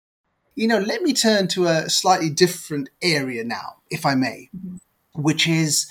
You 0.55 0.68
know, 0.68 0.79
let 0.79 1.03
me 1.03 1.12
turn 1.12 1.49
to 1.49 1.66
a 1.66 1.90
slightly 1.90 2.31
different 2.31 2.88
area 3.03 3.44
now, 3.44 3.77
if 3.90 4.07
I 4.07 4.14
may, 4.14 4.49
mm-hmm. 4.57 4.77
which 5.20 5.46
is, 5.46 5.87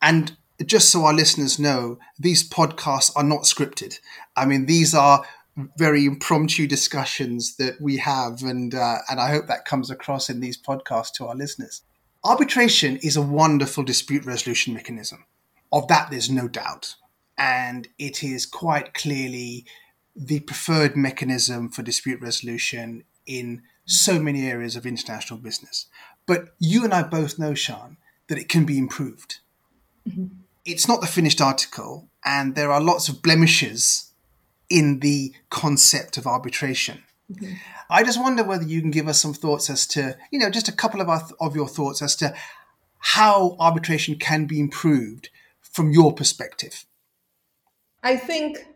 and 0.00 0.36
just 0.64 0.90
so 0.90 1.04
our 1.04 1.12
listeners 1.12 1.58
know, 1.58 1.98
these 2.18 2.48
podcasts 2.48 3.12
are 3.14 3.24
not 3.24 3.42
scripted. 3.42 3.98
I 4.34 4.46
mean, 4.46 4.66
these 4.66 4.94
are 4.94 5.24
very 5.76 6.06
impromptu 6.06 6.66
discussions 6.66 7.56
that 7.56 7.80
we 7.80 7.98
have, 7.98 8.42
and 8.42 8.74
uh, 8.74 8.98
and 9.10 9.20
I 9.20 9.30
hope 9.30 9.46
that 9.48 9.64
comes 9.64 9.90
across 9.90 10.30
in 10.30 10.40
these 10.40 10.60
podcasts 10.60 11.12
to 11.14 11.26
our 11.26 11.34
listeners. 11.34 11.82
Arbitration 12.24 12.96
is 12.98 13.16
a 13.16 13.22
wonderful 13.22 13.84
dispute 13.84 14.24
resolution 14.24 14.74
mechanism. 14.74 15.24
Of 15.72 15.88
that, 15.88 16.10
there's 16.10 16.30
no 16.30 16.48
doubt. 16.48 16.96
And 17.36 17.88
it 17.98 18.24
is 18.24 18.46
quite 18.46 18.94
clearly 18.94 19.64
the 20.16 20.40
preferred 20.40 20.96
mechanism 20.96 21.68
for 21.70 21.82
dispute 21.82 22.20
resolution 22.20 23.04
in 23.26 23.62
so 23.84 24.18
many 24.18 24.46
areas 24.46 24.76
of 24.76 24.86
international 24.86 25.38
business. 25.38 25.86
But 26.26 26.54
you 26.58 26.84
and 26.84 26.92
I 26.92 27.02
both 27.02 27.38
know, 27.38 27.54
Shan, 27.54 27.96
that 28.28 28.38
it 28.38 28.48
can 28.48 28.64
be 28.64 28.78
improved. 28.78 29.38
Mm-hmm. 30.08 30.26
It's 30.64 30.88
not 30.88 31.00
the 31.00 31.06
finished 31.06 31.40
article, 31.40 32.08
and 32.24 32.54
there 32.54 32.72
are 32.72 32.80
lots 32.80 33.08
of 33.08 33.22
blemishes 33.22 34.12
in 34.68 35.00
the 35.00 35.32
concept 35.48 36.18
of 36.18 36.26
arbitration. 36.26 37.04
Mm-hmm. 37.32 37.54
I 37.88 38.02
just 38.02 38.20
wonder 38.20 38.44
whether 38.44 38.64
you 38.64 38.80
can 38.80 38.90
give 38.90 39.08
us 39.08 39.20
some 39.20 39.32
thoughts 39.32 39.70
as 39.70 39.86
to, 39.88 40.16
you 40.30 40.38
know, 40.38 40.50
just 40.50 40.68
a 40.68 40.72
couple 40.72 41.00
of, 41.00 41.08
our, 41.08 41.22
of 41.40 41.56
your 41.56 41.68
thoughts 41.68 42.02
as 42.02 42.16
to 42.16 42.34
how 42.98 43.56
arbitration 43.58 44.16
can 44.16 44.44
be 44.46 44.60
improved 44.60 45.30
from 45.78 45.92
your 45.92 46.12
perspective? 46.12 46.86
I 48.02 48.16
think 48.16 48.66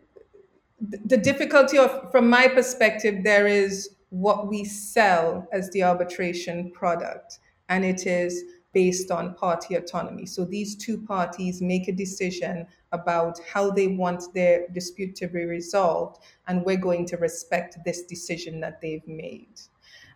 the 0.79 1.17
difficulty 1.17 1.77
of, 1.77 2.09
from 2.13 2.29
my 2.29 2.47
perspective, 2.47 3.25
there 3.25 3.45
is 3.45 3.89
what 4.07 4.47
we 4.47 4.63
sell 4.63 5.45
as 5.51 5.69
the 5.71 5.83
arbitration 5.83 6.71
product, 6.71 7.39
and 7.67 7.83
it 7.83 8.07
is 8.07 8.45
based 8.71 9.11
on 9.11 9.35
party 9.35 9.75
autonomy. 9.75 10.25
So 10.25 10.45
these 10.45 10.77
two 10.77 10.97
parties 10.97 11.61
make 11.61 11.89
a 11.89 11.91
decision 11.91 12.67
about 12.93 13.37
how 13.53 13.69
they 13.69 13.87
want 13.87 14.33
their 14.33 14.69
dispute 14.69 15.13
to 15.17 15.27
be 15.27 15.43
resolved, 15.43 16.23
and 16.47 16.63
we're 16.63 16.77
going 16.77 17.05
to 17.07 17.17
respect 17.17 17.79
this 17.83 18.03
decision 18.03 18.61
that 18.61 18.79
they've 18.79 19.07
made. 19.07 19.59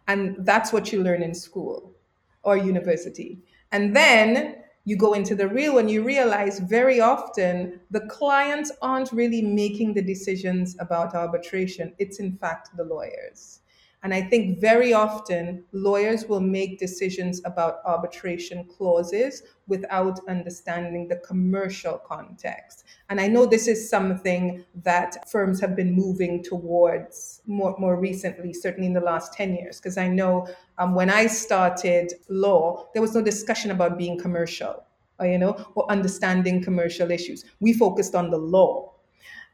And 0.07 0.37
that's 0.45 0.71
what 0.71 0.93
you 0.93 1.03
learn 1.03 1.21
in 1.21 1.35
school 1.35 1.91
or 2.43 2.55
university. 2.55 3.39
And 3.73 3.93
then 3.93 4.63
you 4.87 4.95
go 4.95 5.11
into 5.11 5.35
the 5.35 5.49
real 5.49 5.79
and 5.79 5.91
you 5.91 6.01
realize 6.01 6.59
very 6.59 7.01
often 7.01 7.77
the 7.91 7.99
clients 8.07 8.71
aren't 8.81 9.11
really 9.11 9.41
making 9.41 9.93
the 9.93 10.01
decisions 10.01 10.77
about 10.79 11.13
arbitration. 11.13 11.93
It's 11.99 12.21
in 12.21 12.37
fact 12.37 12.69
the 12.77 12.85
lawyers. 12.85 13.59
And 14.07 14.13
I 14.13 14.21
think 14.21 14.61
very 14.61 14.93
often 14.93 15.65
lawyers 15.73 16.27
will 16.27 16.39
make 16.39 16.79
decisions 16.79 17.41
about 17.43 17.79
arbitration 17.83 18.63
clauses 18.63 19.43
without 19.67 20.21
understanding 20.29 21.09
the 21.09 21.17
commercial 21.17 21.97
context. 21.97 22.85
And 23.09 23.19
I 23.19 23.27
know 23.27 23.45
this 23.45 23.67
is 23.67 23.89
something 23.89 24.63
that 24.81 25.29
firms 25.29 25.59
have 25.59 25.75
been 25.75 25.91
moving 25.91 26.41
towards 26.41 27.41
more, 27.47 27.75
more 27.77 27.99
recently, 27.99 28.53
certainly 28.53 28.87
in 28.87 28.93
the 28.93 29.01
last 29.01 29.33
10 29.33 29.55
years, 29.55 29.77
because 29.77 29.97
I 29.97 30.07
know 30.07 30.47
um, 30.77 30.95
when 30.95 31.09
I 31.09 31.27
started 31.27 32.13
law, 32.29 32.87
there 32.93 33.01
was 33.01 33.13
no 33.13 33.21
discussion 33.21 33.71
about 33.71 33.97
being 33.97 34.17
commercial, 34.17 34.85
or, 35.19 35.27
you 35.27 35.37
know, 35.37 35.69
or 35.75 35.85
understanding 35.91 36.63
commercial 36.63 37.11
issues. 37.11 37.43
We 37.59 37.73
focused 37.73 38.15
on 38.15 38.29
the 38.29 38.37
law. 38.37 38.93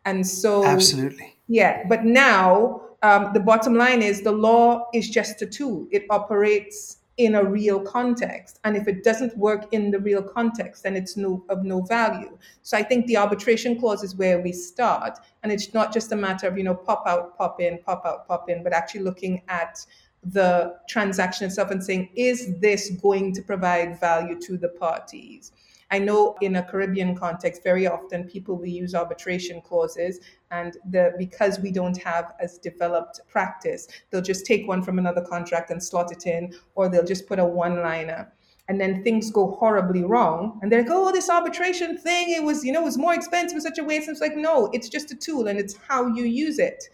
And 0.05 0.27
so, 0.27 0.63
absolutely. 0.63 1.39
Yeah. 1.47 1.87
But 1.89 2.05
now, 2.05 2.81
um, 3.03 3.31
the 3.33 3.39
bottom 3.39 3.75
line 3.75 4.01
is 4.01 4.21
the 4.21 4.31
law 4.31 4.87
is 4.93 5.09
just 5.09 5.41
a 5.41 5.45
tool, 5.45 5.87
it 5.91 6.05
operates 6.09 6.97
in 7.17 7.35
a 7.35 7.43
real 7.43 7.79
context. 7.79 8.59
And 8.63 8.75
if 8.75 8.87
it 8.87 9.03
doesn't 9.03 9.37
work 9.37 9.71
in 9.71 9.91
the 9.91 9.99
real 9.99 10.23
context, 10.23 10.83
then 10.83 10.95
it's 10.95 11.15
no, 11.15 11.45
of 11.49 11.63
no 11.63 11.81
value. 11.81 12.37
So 12.63 12.75
I 12.75 12.81
think 12.81 13.05
the 13.05 13.17
arbitration 13.17 13.79
clause 13.79 14.03
is 14.03 14.15
where 14.15 14.41
we 14.41 14.51
start. 14.51 15.19
And 15.43 15.51
it's 15.51 15.73
not 15.73 15.93
just 15.93 16.11
a 16.11 16.15
matter 16.15 16.47
of, 16.47 16.57
you 16.57 16.63
know, 16.63 16.73
pop 16.73 17.03
out, 17.05 17.37
pop 17.37 17.61
in, 17.61 17.77
pop 17.85 18.03
out, 18.05 18.27
pop 18.27 18.49
in, 18.49 18.63
but 18.63 18.73
actually 18.73 19.01
looking 19.01 19.43
at 19.47 19.85
the 20.23 20.77
transaction 20.87 21.45
itself 21.45 21.69
and 21.69 21.83
saying, 21.83 22.09
is 22.15 22.57
this 22.59 22.89
going 23.01 23.33
to 23.33 23.41
provide 23.43 23.99
value 23.99 24.39
to 24.41 24.57
the 24.57 24.69
parties? 24.69 25.51
I 25.91 25.99
know 25.99 26.35
in 26.41 26.55
a 26.55 26.63
Caribbean 26.63 27.15
context, 27.15 27.63
very 27.63 27.87
often 27.87 28.25
people 28.25 28.55
will 28.57 28.65
use 28.65 28.95
arbitration 28.95 29.61
clauses, 29.61 30.19
and 30.51 30.77
the 30.89 31.13
because 31.17 31.59
we 31.59 31.71
don't 31.71 31.97
have 31.97 32.33
as 32.39 32.57
developed 32.57 33.21
practice, 33.27 33.87
they'll 34.09 34.21
just 34.21 34.45
take 34.45 34.67
one 34.67 34.81
from 34.81 34.97
another 34.99 35.21
contract 35.21 35.69
and 35.69 35.83
slot 35.83 36.11
it 36.11 36.25
in, 36.25 36.53
or 36.75 36.89
they'll 36.89 37.05
just 37.05 37.27
put 37.27 37.39
a 37.39 37.45
one-liner. 37.45 38.31
And 38.69 38.79
then 38.79 39.03
things 39.03 39.29
go 39.29 39.51
horribly 39.51 40.03
wrong, 40.03 40.59
and 40.61 40.71
they're 40.71 40.83
like, 40.83 40.91
"Oh, 40.91 41.11
this 41.11 41.29
arbitration 41.29 41.97
thing, 41.97 42.29
it 42.29 42.43
was, 42.43 42.63
you 42.63 42.71
know, 42.71 42.81
it 42.81 42.85
was 42.85 42.97
more 42.97 43.13
expensive, 43.13 43.61
such 43.61 43.77
a 43.77 43.83
waste." 43.83 44.07
And 44.07 44.15
it's 44.15 44.21
like, 44.21 44.37
no, 44.37 44.69
it's 44.73 44.87
just 44.87 45.11
a 45.11 45.15
tool, 45.15 45.47
and 45.47 45.59
it's 45.59 45.75
how 45.89 46.07
you 46.07 46.23
use 46.23 46.59
it. 46.59 46.85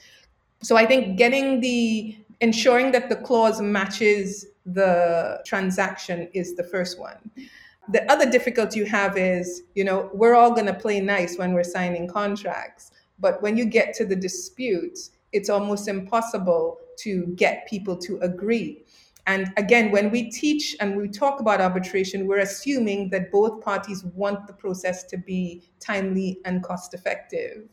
So 0.64 0.76
I 0.78 0.86
think 0.86 1.18
getting 1.18 1.62
the 1.62 2.18
ensuring 2.42 2.92
that 2.94 3.10
the 3.10 3.16
clause 3.18 3.62
matches 3.62 4.46
the 4.66 5.42
transaction 5.46 6.30
is 6.34 6.56
the 6.56 6.64
first 6.64 7.00
one 7.00 7.18
the 7.92 8.10
other 8.12 8.30
difficulty 8.30 8.80
you 8.80 8.86
have 8.86 9.18
is, 9.18 9.64
you 9.74 9.84
know, 9.84 10.10
we're 10.14 10.36
all 10.36 10.52
going 10.52 10.68
to 10.68 10.74
play 10.74 11.00
nice 11.00 11.38
when 11.38 11.54
we're 11.54 11.64
signing 11.64 12.08
contracts. 12.08 12.92
But 13.20 13.42
when 13.42 13.58
you 13.58 13.66
get 13.66 13.94
to 13.96 14.06
the 14.06 14.16
disputes, 14.16 15.12
it's 15.32 15.50
almost 15.50 15.88
impossible 15.88 16.78
to 17.00 17.28
get 17.36 17.68
people 17.68 17.98
to 17.98 18.20
agree. 18.20 18.84
And 19.28 19.52
again, 19.58 19.92
when 19.92 20.10
we 20.12 20.32
teach 20.32 20.76
and 20.80 20.98
we 20.98 21.08
talk 21.08 21.40
about 21.40 21.62
arbitration, 21.62 22.28
we're 22.28 22.40
assuming 22.40 23.10
that 23.10 23.32
both 23.32 23.62
parties 23.62 24.04
want 24.04 24.48
the 24.48 24.54
process 24.54 25.04
to 25.06 25.18
be 25.18 25.64
timely 25.80 26.40
and 26.46 26.64
cost 26.64 26.94
effective. 26.94 27.68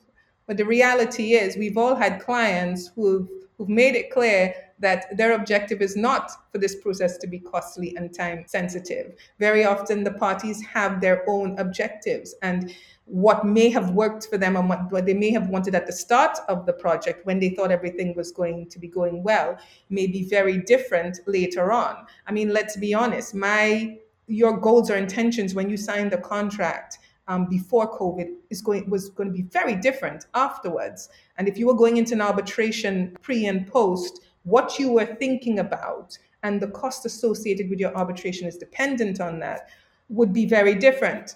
But 0.46 0.56
the 0.56 0.64
reality 0.64 1.32
is, 1.34 1.56
we've 1.56 1.76
all 1.76 1.94
had 1.94 2.20
clients 2.20 2.90
who've, 2.94 3.28
who've 3.56 3.68
made 3.68 3.96
it 3.96 4.10
clear 4.10 4.54
that 4.78 5.16
their 5.16 5.32
objective 5.32 5.80
is 5.80 5.96
not 5.96 6.30
for 6.52 6.58
this 6.58 6.74
process 6.74 7.16
to 7.18 7.26
be 7.26 7.38
costly 7.38 7.96
and 7.96 8.14
time 8.14 8.44
sensitive. 8.46 9.14
Very 9.38 9.64
often, 9.64 10.04
the 10.04 10.12
parties 10.12 10.64
have 10.64 11.00
their 11.00 11.28
own 11.28 11.58
objectives. 11.58 12.34
And 12.42 12.74
what 13.06 13.46
may 13.46 13.70
have 13.70 13.92
worked 13.92 14.26
for 14.26 14.36
them 14.36 14.56
and 14.56 14.68
what, 14.68 14.90
what, 14.90 15.06
they 15.06 15.14
may 15.14 15.30
have 15.30 15.48
wanted 15.48 15.74
at 15.74 15.86
the 15.86 15.92
start 15.92 16.38
of 16.48 16.66
the 16.66 16.72
project 16.72 17.24
when 17.24 17.38
they 17.38 17.50
thought 17.50 17.70
everything 17.70 18.14
was 18.16 18.32
going 18.32 18.68
to 18.68 18.78
be 18.78 18.88
going 18.88 19.22
well 19.22 19.56
may 19.90 20.06
be 20.06 20.24
very 20.24 20.58
different 20.58 21.20
later 21.26 21.72
on. 21.72 22.04
I 22.26 22.32
mean, 22.32 22.52
let's 22.52 22.76
be 22.76 22.94
honest, 22.94 23.34
my 23.34 23.98
your 24.28 24.58
goals 24.58 24.90
or 24.90 24.96
intentions 24.96 25.54
when 25.54 25.70
you 25.70 25.76
signed 25.76 26.10
the 26.10 26.18
contract 26.18 26.98
um, 27.28 27.46
before 27.46 27.96
COVID 27.98 28.34
is 28.50 28.60
going 28.60 28.88
was 28.90 29.08
going 29.10 29.28
to 29.28 29.32
be 29.32 29.42
very 29.42 29.76
different 29.76 30.26
afterwards. 30.34 31.08
And 31.38 31.48
if 31.48 31.58
you 31.58 31.66
were 31.66 31.74
going 31.74 31.96
into 31.96 32.14
an 32.14 32.20
arbitration 32.20 33.16
pre 33.22 33.46
and 33.46 33.66
post, 33.66 34.20
what 34.46 34.78
you 34.78 34.92
were 34.92 35.04
thinking 35.04 35.58
about 35.58 36.16
and 36.44 36.60
the 36.60 36.68
cost 36.68 37.04
associated 37.04 37.68
with 37.68 37.80
your 37.80 37.94
arbitration 37.96 38.46
is 38.46 38.56
dependent 38.56 39.20
on 39.20 39.40
that 39.40 39.68
would 40.08 40.32
be 40.32 40.46
very 40.46 40.74
different. 40.74 41.34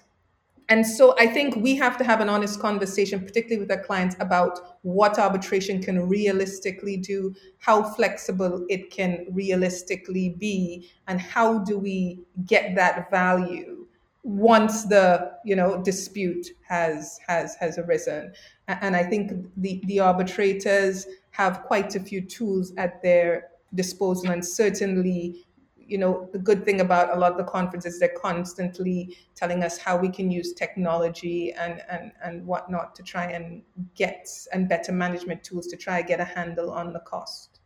And 0.69 0.87
so 0.87 1.17
I 1.19 1.27
think 1.27 1.57
we 1.57 1.75
have 1.75 1.99
to 1.99 2.05
have 2.05 2.21
an 2.21 2.29
honest 2.29 2.61
conversation, 2.61 3.19
particularly 3.19 3.61
with 3.61 3.77
our 3.77 3.83
clients, 3.83 4.15
about 4.21 4.79
what 4.83 5.19
arbitration 5.19 5.83
can 5.83 6.09
realistically 6.09 6.97
do, 6.97 7.35
how 7.59 7.83
flexible 7.83 8.65
it 8.69 8.91
can 8.91 9.27
realistically 9.33 10.37
be, 10.39 10.89
and 11.09 11.21
how 11.21 11.59
do 11.59 11.77
we 11.77 12.21
get 12.47 12.77
that 12.77 13.11
value 13.11 13.81
once 14.23 14.85
the 14.85 15.33
you 15.45 15.57
know 15.57 15.83
dispute 15.83 16.47
has 16.69 17.19
has 17.27 17.57
has 17.57 17.77
arisen. 17.79 18.33
And 18.69 18.95
I 18.95 19.03
think 19.03 19.33
the, 19.57 19.81
the 19.87 19.99
arbitrators 19.99 21.07
have 21.31 21.63
quite 21.63 21.95
a 21.95 22.01
few 22.01 22.21
tools 22.21 22.73
at 22.77 23.03
their 23.03 23.49
disposal 23.75 24.31
and 24.31 24.45
certainly 24.45 25.47
you 25.91 25.99
know, 25.99 26.29
the 26.33 26.39
good 26.39 26.65
thing 26.65 26.81
about 26.81 27.15
a 27.15 27.19
lot 27.19 27.33
of 27.33 27.37
the 27.39 27.45
conferences, 27.45 27.99
they're 27.99 28.15
constantly 28.17 29.17
telling 29.35 29.65
us 29.65 29.77
how 29.77 29.97
we 29.97 30.09
can 30.09 30.31
use 30.31 30.53
technology 30.53 31.53
and, 31.53 31.83
and, 31.91 32.13
and 32.23 32.47
whatnot 32.47 32.95
to 32.95 33.03
try 33.03 33.25
and 33.25 33.63
get 33.97 34.29
and 34.53 34.69
better 34.69 34.93
management 34.93 35.43
tools 35.43 35.67
to 35.67 35.77
try 35.77 35.99
and 35.99 36.07
get 36.07 36.21
a 36.21 36.25
handle 36.25 36.71
on 36.71 36.93
the 36.93 37.01
cost. 37.01 37.59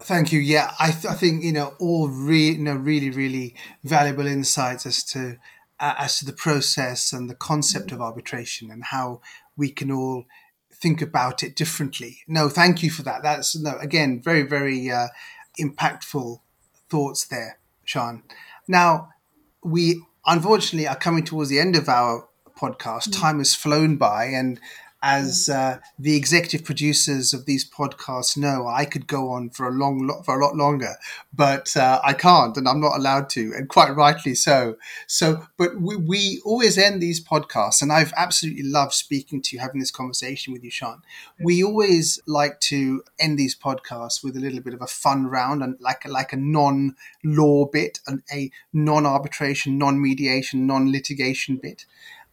Thank 0.00 0.32
you. 0.32 0.40
Yeah, 0.40 0.72
I, 0.80 0.90
th- 0.90 1.06
I 1.06 1.14
think 1.14 1.44
you 1.44 1.52
know 1.52 1.74
all 1.78 2.08
re- 2.08 2.52
you 2.52 2.58
know 2.58 2.74
really 2.74 3.10
really 3.10 3.54
valuable 3.84 4.26
insights 4.26 4.86
as 4.86 5.04
to 5.04 5.36
uh, 5.78 5.94
as 5.98 6.18
to 6.18 6.24
the 6.24 6.32
process 6.32 7.12
and 7.12 7.28
the 7.28 7.34
concept 7.34 7.92
of 7.92 8.00
arbitration 8.00 8.70
and 8.70 8.82
how 8.84 9.20
we 9.58 9.70
can 9.70 9.90
all 9.90 10.24
think 10.72 11.02
about 11.02 11.42
it 11.42 11.56
differently. 11.56 12.18
No, 12.26 12.48
thank 12.48 12.82
you 12.82 12.90
for 12.90 13.02
that. 13.02 13.22
That's 13.22 13.56
no 13.56 13.76
again 13.78 14.20
very 14.22 14.42
very 14.42 14.90
uh, 14.90 15.08
impactful 15.58 16.40
thoughts 16.88 17.26
there. 17.26 17.58
Shan. 17.84 18.22
Now, 18.68 19.10
we 19.64 20.02
unfortunately 20.26 20.86
are 20.86 20.96
coming 20.96 21.24
towards 21.24 21.50
the 21.50 21.58
end 21.58 21.76
of 21.76 21.88
our 21.88 22.28
podcast. 22.56 23.08
Mm. 23.08 23.20
Time 23.20 23.38
has 23.38 23.54
flown 23.54 23.96
by, 23.96 24.26
and 24.26 24.60
as 25.02 25.48
uh, 25.48 25.78
the 25.98 26.16
executive 26.16 26.64
producers 26.64 27.32
of 27.32 27.46
these 27.46 27.68
podcasts 27.68 28.36
know, 28.36 28.66
I 28.66 28.84
could 28.84 29.06
go 29.06 29.30
on 29.30 29.50
for 29.50 29.66
a 29.66 29.70
long, 29.70 30.06
lot, 30.06 30.24
for 30.24 30.38
a 30.38 30.44
lot 30.44 30.56
longer, 30.56 30.94
but 31.32 31.74
uh, 31.76 32.00
I 32.04 32.12
can't, 32.12 32.56
and 32.56 32.68
I'm 32.68 32.80
not 32.80 32.98
allowed 32.98 33.30
to, 33.30 33.52
and 33.56 33.68
quite 33.68 33.94
rightly 33.96 34.34
so. 34.34 34.76
So, 35.06 35.46
but 35.56 35.80
we, 35.80 35.96
we 35.96 36.42
always 36.44 36.76
end 36.76 37.00
these 37.00 37.22
podcasts, 37.24 37.80
and 37.80 37.90
I've 37.90 38.12
absolutely 38.16 38.64
loved 38.64 38.92
speaking 38.92 39.40
to 39.42 39.56
you, 39.56 39.60
having 39.60 39.80
this 39.80 39.90
conversation 39.90 40.52
with 40.52 40.62
you, 40.62 40.70
Shan. 40.70 41.02
We 41.40 41.64
always 41.64 42.20
like 42.26 42.60
to 42.60 43.02
end 43.18 43.38
these 43.38 43.56
podcasts 43.56 44.22
with 44.22 44.36
a 44.36 44.40
little 44.40 44.60
bit 44.60 44.74
of 44.74 44.82
a 44.82 44.86
fun 44.86 45.26
round, 45.26 45.62
and 45.62 45.76
like 45.80 46.06
like 46.06 46.32
a 46.34 46.36
non-law 46.36 47.66
bit, 47.66 48.00
and 48.06 48.22
a 48.32 48.50
non-arbitration, 48.74 49.78
non-mediation, 49.78 50.66
non-litigation 50.66 51.56
bit. 51.56 51.86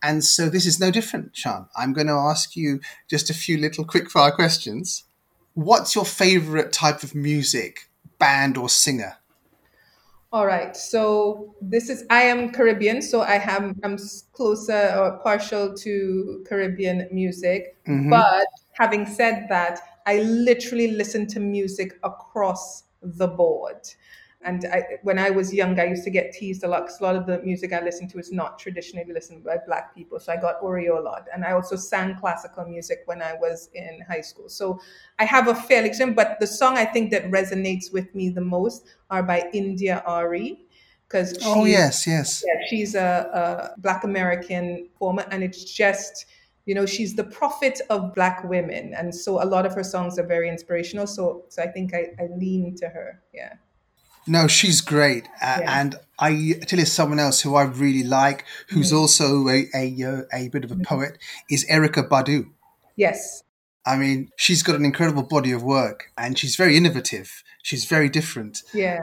And 0.07 0.23
so 0.23 0.49
this 0.49 0.65
is 0.65 0.79
no 0.79 0.89
different, 0.89 1.35
Shan. 1.35 1.67
I'm 1.75 1.91
going 1.91 2.07
to 2.07 2.13
ask 2.13 2.55
you 2.55 2.79
just 3.09 3.29
a 3.29 3.33
few 3.33 3.57
little 3.57 3.83
quickfire 3.83 4.33
questions. 4.33 5.03
What's 5.53 5.95
your 5.95 6.05
favorite 6.05 6.71
type 6.71 7.03
of 7.03 7.13
music, 7.13 7.89
band 8.17 8.57
or 8.57 8.69
singer? 8.69 9.17
All 10.31 10.45
right. 10.45 10.77
So 10.77 11.53
this 11.59 11.89
is 11.89 12.05
I 12.09 12.21
am 12.21 12.53
Caribbean, 12.53 13.01
so 13.01 13.21
I 13.21 13.37
have 13.37 13.75
I'm 13.83 13.97
closer 14.31 14.93
or 14.97 15.19
partial 15.23 15.75
to 15.75 16.45
Caribbean 16.47 17.09
music. 17.11 17.75
Mm-hmm. 17.85 18.09
But 18.09 18.47
having 18.79 19.05
said 19.05 19.47
that, 19.49 19.81
I 20.05 20.19
literally 20.19 20.91
listen 20.91 21.27
to 21.27 21.41
music 21.41 21.99
across 22.03 22.83
the 23.01 23.27
board. 23.27 23.89
And 24.41 24.65
I, 24.71 24.83
when 25.01 25.17
I 25.17 25.29
was 25.31 25.53
young, 25.53 25.79
I 25.79 25.85
used 25.85 26.03
to 26.03 26.11
get 26.11 26.31
teased 26.31 26.63
a 26.63 26.67
lot 26.67 26.83
because 26.83 26.99
a 26.99 27.03
lot 27.03 27.15
of 27.15 27.25
the 27.25 27.39
music 27.39 27.73
I 27.73 27.81
listen 27.81 28.07
to 28.09 28.19
is 28.19 28.31
not 28.31 28.59
traditionally 28.59 29.11
listened 29.11 29.43
by 29.43 29.57
Black 29.65 29.95
people. 29.95 30.19
So 30.19 30.31
I 30.31 30.37
got 30.37 30.61
Oreo 30.61 30.99
a 30.99 31.01
lot. 31.01 31.27
And 31.33 31.43
I 31.43 31.53
also 31.53 31.75
sang 31.75 32.15
classical 32.15 32.65
music 32.65 32.99
when 33.05 33.21
I 33.21 33.33
was 33.33 33.69
in 33.73 34.01
high 34.07 34.21
school. 34.21 34.47
So 34.47 34.79
I 35.17 35.25
have 35.25 35.47
a 35.47 35.55
fairly, 35.55 35.87
example, 35.89 36.15
but 36.15 36.39
the 36.39 36.47
song 36.47 36.77
I 36.77 36.85
think 36.85 37.09
that 37.11 37.29
resonates 37.31 37.91
with 37.91 38.13
me 38.13 38.29
the 38.29 38.41
most 38.41 38.85
are 39.09 39.23
by 39.23 39.49
India.Arie. 39.53 40.67
because 41.07 41.37
oh 41.45 41.65
yes 41.65 42.05
yes 42.05 42.43
yeah, 42.45 42.67
she's 42.69 42.95
a, 42.95 43.73
a 43.75 43.79
black 43.79 44.03
american 44.03 44.87
performer 44.93 45.25
and 45.31 45.43
it's 45.43 45.63
just 45.63 46.25
you 46.65 46.75
know 46.75 46.85
she's 46.85 47.15
the 47.15 47.23
prophet 47.23 47.79
of 47.89 48.13
black 48.13 48.43
women 48.43 48.93
and 48.93 49.13
so 49.13 49.41
a 49.41 49.45
lot 49.45 49.65
of 49.65 49.73
her 49.73 49.83
songs 49.83 50.19
are 50.19 50.25
very 50.25 50.49
inspirational 50.49 51.07
so 51.07 51.45
so 51.49 51.63
i 51.63 51.67
think 51.67 51.93
i, 51.93 52.07
I 52.19 52.27
lean 52.35 52.75
to 52.77 52.89
her 52.89 53.21
yeah 53.33 53.53
no, 54.27 54.47
she's 54.47 54.81
great, 54.81 55.27
uh, 55.41 55.59
yeah. 55.61 55.79
and 55.79 55.95
I 56.19 56.59
tell 56.67 56.79
you 56.79 56.85
someone 56.85 57.19
else 57.19 57.41
who 57.41 57.55
I 57.55 57.63
really 57.63 58.03
like, 58.03 58.45
who's 58.69 58.87
mm-hmm. 58.87 58.97
also 58.97 59.47
a 59.47 59.67
a, 59.73 60.03
uh, 60.03 60.21
a 60.33 60.49
bit 60.49 60.63
of 60.63 60.71
a 60.71 60.75
mm-hmm. 60.75 60.83
poet, 60.83 61.17
is 61.49 61.65
Erykah 61.65 62.09
Badu. 62.09 62.47
Yes, 62.95 63.43
I 63.85 63.97
mean 63.97 64.29
she's 64.35 64.63
got 64.63 64.75
an 64.75 64.85
incredible 64.85 65.23
body 65.23 65.51
of 65.51 65.63
work, 65.63 66.11
and 66.17 66.37
she's 66.37 66.55
very 66.55 66.75
innovative. 66.75 67.43
She's 67.63 67.85
very 67.85 68.09
different. 68.09 68.63
Yeah. 68.73 68.99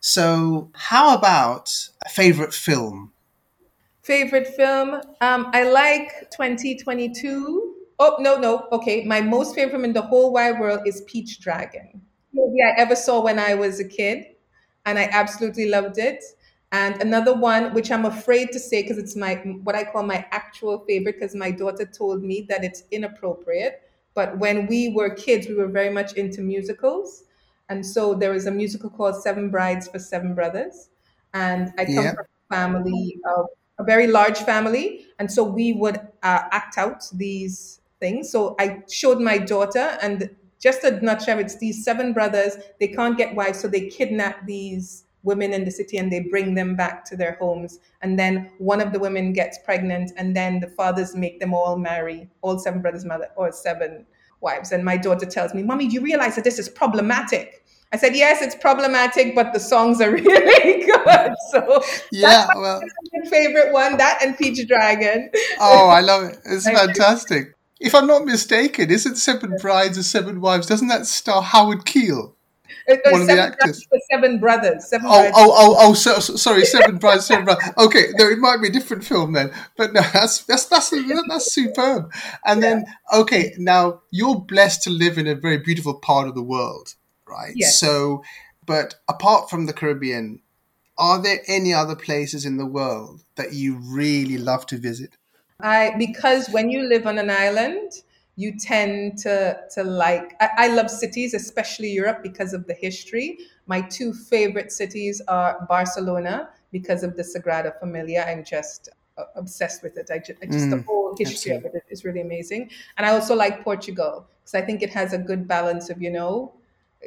So, 0.00 0.70
how 0.74 1.16
about 1.16 1.70
a 2.04 2.08
favorite 2.08 2.52
film? 2.52 3.12
Favorite 4.02 4.48
film? 4.48 5.00
Um, 5.22 5.50
I 5.52 5.64
like 5.64 6.30
2022. 6.30 7.74
Oh 7.98 8.16
no, 8.18 8.36
no. 8.36 8.68
Okay, 8.72 9.04
my 9.04 9.20
most 9.20 9.54
favorite 9.54 9.72
film 9.72 9.84
in 9.84 9.92
the 9.92 10.02
whole 10.02 10.32
wide 10.32 10.60
world 10.60 10.80
is 10.86 11.02
Pete's 11.06 11.36
Dragon. 11.38 12.02
Movie 12.34 12.62
I 12.62 12.80
ever 12.80 12.96
saw 12.96 13.22
when 13.22 13.38
I 13.38 13.54
was 13.54 13.80
a 13.80 13.88
kid 13.88 14.33
and 14.86 14.98
I 14.98 15.08
absolutely 15.12 15.68
loved 15.68 15.98
it. 15.98 16.22
And 16.72 17.00
another 17.00 17.34
one, 17.34 17.72
which 17.72 17.90
I'm 17.90 18.04
afraid 18.04 18.50
to 18.52 18.58
say 18.58 18.82
because 18.82 18.98
it's 18.98 19.14
my 19.14 19.34
what 19.62 19.76
I 19.76 19.84
call 19.84 20.02
my 20.02 20.26
actual 20.32 20.80
favorite, 20.86 21.16
because 21.20 21.34
my 21.34 21.50
daughter 21.50 21.86
told 21.86 22.22
me 22.22 22.46
that 22.48 22.64
it's 22.64 22.82
inappropriate. 22.90 23.82
But 24.14 24.38
when 24.38 24.66
we 24.66 24.92
were 24.92 25.10
kids, 25.10 25.46
we 25.48 25.54
were 25.54 25.68
very 25.68 25.90
much 25.90 26.14
into 26.14 26.40
musicals. 26.40 27.24
And 27.68 27.84
so 27.84 28.14
there 28.14 28.30
was 28.32 28.46
a 28.46 28.50
musical 28.50 28.90
called 28.90 29.22
Seven 29.22 29.50
Brides 29.50 29.88
for 29.88 29.98
Seven 29.98 30.34
Brothers. 30.34 30.90
And 31.32 31.72
I 31.78 31.86
come 31.86 32.10
from 32.14 32.26
a 32.50 32.54
family 32.54 33.18
of 33.36 33.46
a 33.78 33.84
very 33.84 34.06
large 34.06 34.38
family. 34.38 35.06
And 35.18 35.30
so 35.30 35.42
we 35.42 35.72
would 35.72 35.96
uh, 36.22 36.42
act 36.50 36.78
out 36.78 37.08
these 37.12 37.80
things. 38.00 38.30
So 38.30 38.54
I 38.58 38.82
showed 38.90 39.20
my 39.20 39.38
daughter, 39.38 39.98
and 40.02 40.30
just 40.64 40.82
a 40.82 40.98
nutshell, 41.04 41.38
it's 41.38 41.58
these 41.58 41.84
seven 41.84 42.14
brothers. 42.14 42.56
They 42.80 42.88
can't 42.88 43.18
get 43.18 43.34
wives, 43.34 43.60
so 43.60 43.68
they 43.68 43.86
kidnap 43.88 44.46
these 44.46 45.04
women 45.22 45.52
in 45.52 45.64
the 45.64 45.70
city 45.70 45.98
and 45.98 46.10
they 46.10 46.20
bring 46.20 46.54
them 46.54 46.74
back 46.74 47.04
to 47.06 47.16
their 47.16 47.34
homes. 47.34 47.78
And 48.00 48.18
then 48.18 48.50
one 48.56 48.80
of 48.80 48.92
the 48.92 48.98
women 48.98 49.34
gets 49.34 49.58
pregnant, 49.58 50.12
and 50.16 50.34
then 50.34 50.60
the 50.60 50.68
fathers 50.68 51.14
make 51.14 51.38
them 51.38 51.52
all 51.52 51.76
marry, 51.76 52.30
all 52.40 52.58
seven 52.58 52.80
brothers, 52.80 53.04
mother, 53.04 53.28
or 53.36 53.52
seven 53.52 54.06
wives. 54.40 54.72
And 54.72 54.82
my 54.82 54.96
daughter 54.96 55.26
tells 55.26 55.52
me, 55.52 55.62
Mommy, 55.62 55.86
do 55.86 55.94
you 55.94 56.00
realize 56.00 56.34
that 56.36 56.44
this 56.44 56.58
is 56.58 56.70
problematic? 56.70 57.62
I 57.92 57.98
said, 57.98 58.16
yes, 58.16 58.40
it's 58.40 58.56
problematic, 58.56 59.34
but 59.34 59.52
the 59.52 59.60
songs 59.60 60.00
are 60.00 60.10
really 60.22 60.86
good. 60.86 61.34
So 61.50 61.82
yeah, 62.10 62.48
well, 62.56 62.80
favorite 63.30 63.72
one, 63.72 63.98
that 63.98 64.18
and 64.22 64.36
Pete's 64.36 64.64
Dragon. 64.64 65.30
Oh, 65.60 65.88
I 65.88 66.00
love 66.00 66.24
it. 66.24 66.38
It's 66.46 66.64
fantastic 66.64 67.54
if 67.80 67.94
I'm 67.94 68.06
not 68.06 68.24
mistaken, 68.24 68.90
isn't 68.90 69.16
Seven 69.16 69.56
Brides 69.60 69.98
or 69.98 70.02
Seven 70.02 70.40
Wives? 70.40 70.66
Doesn't 70.66 70.88
that 70.88 71.06
star 71.06 71.42
Howard 71.42 71.84
Keel? 71.84 72.34
one 72.86 73.22
of 73.22 73.26
the 73.26 73.40
actors. 73.40 73.86
Seven 74.10 74.38
Brothers. 74.38 74.90
oh, 74.92 75.00
oh, 75.04 75.30
oh, 75.34 75.76
oh 75.78 75.94
so, 75.94 76.18
so, 76.18 76.36
sorry, 76.36 76.64
Seven 76.64 76.98
Brides, 76.98 77.26
Seven 77.26 77.44
Brothers. 77.44 77.70
Okay, 77.78 78.06
no, 78.16 78.28
it 78.28 78.38
might 78.38 78.60
be 78.60 78.68
a 78.68 78.72
different 78.72 79.04
film 79.04 79.32
then, 79.32 79.50
but 79.76 79.92
no, 79.92 80.02
that's 80.12 80.44
that's 80.44 80.66
that's 80.66 80.90
that's 80.90 81.52
superb. 81.52 82.12
And 82.44 82.62
yeah. 82.62 82.68
then, 82.68 82.84
okay, 83.12 83.54
now 83.58 84.02
you're 84.10 84.40
blessed 84.40 84.82
to 84.84 84.90
live 84.90 85.18
in 85.18 85.26
a 85.26 85.34
very 85.34 85.58
beautiful 85.58 85.94
part 85.94 86.28
of 86.28 86.34
the 86.34 86.42
world, 86.42 86.94
right? 87.26 87.52
Yes. 87.54 87.78
So, 87.78 88.22
but 88.66 88.96
apart 89.08 89.50
from 89.50 89.66
the 89.66 89.72
Caribbean, 89.72 90.40
are 90.98 91.20
there 91.22 91.40
any 91.46 91.72
other 91.72 91.96
places 91.96 92.44
in 92.44 92.56
the 92.56 92.66
world 92.66 93.22
that 93.36 93.52
you 93.52 93.76
really 93.76 94.38
love 94.38 94.66
to 94.66 94.78
visit? 94.78 95.16
I 95.60 95.94
because 95.98 96.48
when 96.50 96.70
you 96.70 96.82
live 96.88 97.06
on 97.06 97.18
an 97.18 97.30
island 97.30 97.92
you 98.36 98.58
tend 98.58 99.18
to 99.18 99.56
to 99.74 99.84
like 99.84 100.34
I, 100.40 100.48
I, 100.58 100.68
love 100.68 100.90
cities 100.90 101.34
especially 101.34 101.90
europe 101.90 102.20
because 102.22 102.52
of 102.52 102.66
the 102.66 102.74
history. 102.74 103.38
My 103.66 103.80
two 103.80 104.12
favorite 104.12 104.72
cities 104.72 105.22
are 105.28 105.64
barcelona 105.68 106.50
because 106.72 107.04
of 107.04 107.16
the 107.16 107.22
sagrada 107.22 107.78
familia. 107.78 108.24
I'm 108.26 108.44
just 108.44 108.88
uh, 109.16 109.24
obsessed 109.36 109.84
with 109.84 109.96
it. 109.96 110.10
I 110.12 110.18
just, 110.18 110.42
I 110.42 110.46
just 110.46 110.66
mm, 110.66 110.70
the 110.70 110.82
whole 110.82 111.14
history 111.16 111.52
of 111.52 111.64
it 111.64 111.72
is 111.88 112.04
really 112.04 112.20
amazing. 112.20 112.70
And 112.96 113.06
i 113.06 113.10
also 113.10 113.36
like 113.36 113.62
portugal 113.62 114.26
because 114.40 114.54
i 114.54 114.60
think 114.60 114.82
it 114.82 114.90
has 114.90 115.12
a 115.12 115.18
good 115.18 115.46
balance 115.46 115.88
of 115.88 116.02
you 116.02 116.10
know 116.10 116.52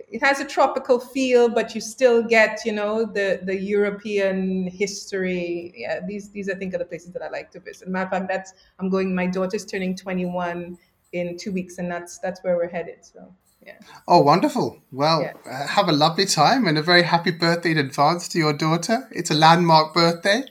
it 0.09 0.23
has 0.23 0.39
a 0.39 0.45
tropical 0.45 0.99
feel 0.99 1.49
but 1.49 1.73
you 1.73 1.81
still 1.81 2.21
get 2.23 2.59
you 2.65 2.71
know 2.71 3.05
the 3.05 3.39
the 3.43 3.55
european 3.55 4.67
history 4.67 5.73
yeah 5.75 5.99
these 6.07 6.29
these 6.31 6.49
i 6.49 6.53
think 6.53 6.73
are 6.73 6.77
the 6.77 6.85
places 6.85 7.11
that 7.11 7.21
i 7.21 7.29
like 7.29 7.49
to 7.51 7.59
visit 7.59 7.87
matter 7.87 8.05
of 8.05 8.11
fact 8.11 8.27
that's 8.27 8.53
i'm 8.79 8.89
going 8.89 9.13
my 9.13 9.25
daughter's 9.25 9.65
turning 9.65 9.95
21 9.95 10.77
in 11.11 11.37
two 11.37 11.51
weeks, 11.51 11.77
and 11.77 11.91
that's 11.91 12.19
that's 12.19 12.43
where 12.43 12.55
we're 12.55 12.69
headed. 12.69 13.03
So. 13.05 13.33
Yeah. 13.65 13.73
Oh, 14.07 14.21
wonderful. 14.21 14.81
Well, 14.93 15.23
yeah. 15.23 15.33
uh, 15.45 15.67
have 15.67 15.89
a 15.89 15.91
lovely 15.91 16.25
time 16.25 16.67
and 16.67 16.77
a 16.77 16.81
very 16.81 17.03
happy 17.03 17.31
birthday 17.31 17.71
in 17.71 17.77
advance 17.77 18.29
to 18.29 18.37
your 18.37 18.53
daughter. 18.53 19.09
It's 19.11 19.29
a 19.29 19.33
landmark 19.33 19.93
birthday. 19.93 20.43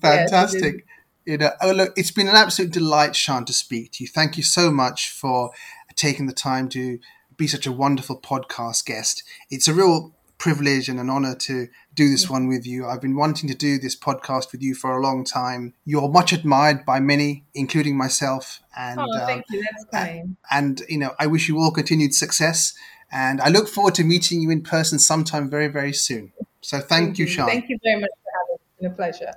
Fantastic. 0.00 0.74
Yes, 0.74 0.84
you 1.24 1.38
know, 1.38 1.50
oh, 1.62 1.70
look, 1.70 1.92
it's 1.96 2.10
been 2.10 2.26
an 2.26 2.34
absolute 2.34 2.72
delight, 2.72 3.14
Shan, 3.14 3.44
to 3.44 3.52
speak 3.52 3.92
to 3.92 4.04
you. 4.04 4.08
Thank 4.08 4.36
you 4.36 4.42
so 4.42 4.72
much 4.72 5.08
for 5.10 5.52
taking 5.94 6.26
the 6.26 6.32
time 6.32 6.68
to 6.70 6.98
be 7.36 7.46
such 7.46 7.66
a 7.66 7.72
wonderful 7.72 8.20
podcast 8.20 8.84
guest. 8.84 9.22
It's 9.50 9.68
a 9.68 9.74
real 9.74 10.12
privilege 10.38 10.88
and 10.88 11.00
an 11.00 11.08
honor 11.08 11.34
to 11.34 11.68
do 11.94 12.10
this 12.10 12.28
one 12.28 12.48
with 12.48 12.66
you. 12.66 12.86
I've 12.86 13.00
been 13.00 13.16
wanting 13.16 13.48
to 13.48 13.54
do 13.54 13.78
this 13.78 13.96
podcast 13.96 14.52
with 14.52 14.62
you 14.62 14.74
for 14.74 14.96
a 14.96 15.00
long 15.00 15.24
time. 15.24 15.74
You're 15.84 16.08
much 16.08 16.32
admired 16.32 16.84
by 16.84 17.00
many, 17.00 17.44
including 17.54 17.96
myself. 17.96 18.60
And, 18.76 19.00
oh, 19.00 19.26
thank 19.26 19.42
uh, 19.42 19.44
you. 19.50 19.62
That's 19.62 19.84
kind. 19.92 20.36
And, 20.50 20.82
you 20.88 20.98
know, 20.98 21.14
I 21.18 21.26
wish 21.26 21.48
you 21.48 21.58
all 21.58 21.70
continued 21.70 22.14
success. 22.14 22.74
And 23.10 23.40
I 23.40 23.48
look 23.48 23.68
forward 23.68 23.94
to 23.94 24.04
meeting 24.04 24.42
you 24.42 24.50
in 24.50 24.62
person 24.62 24.98
sometime 24.98 25.48
very, 25.48 25.68
very 25.68 25.92
soon. 25.92 26.32
So 26.60 26.78
thank, 26.78 26.88
thank 26.88 27.18
you, 27.18 27.26
Shan. 27.26 27.46
Thank 27.46 27.68
you 27.68 27.78
very 27.82 28.00
much 28.00 28.10
for 28.22 28.30
having 28.38 28.56
me. 28.56 28.60
It's 28.66 28.74
been 28.80 28.90
a 28.90 28.94
pleasure. 28.94 29.32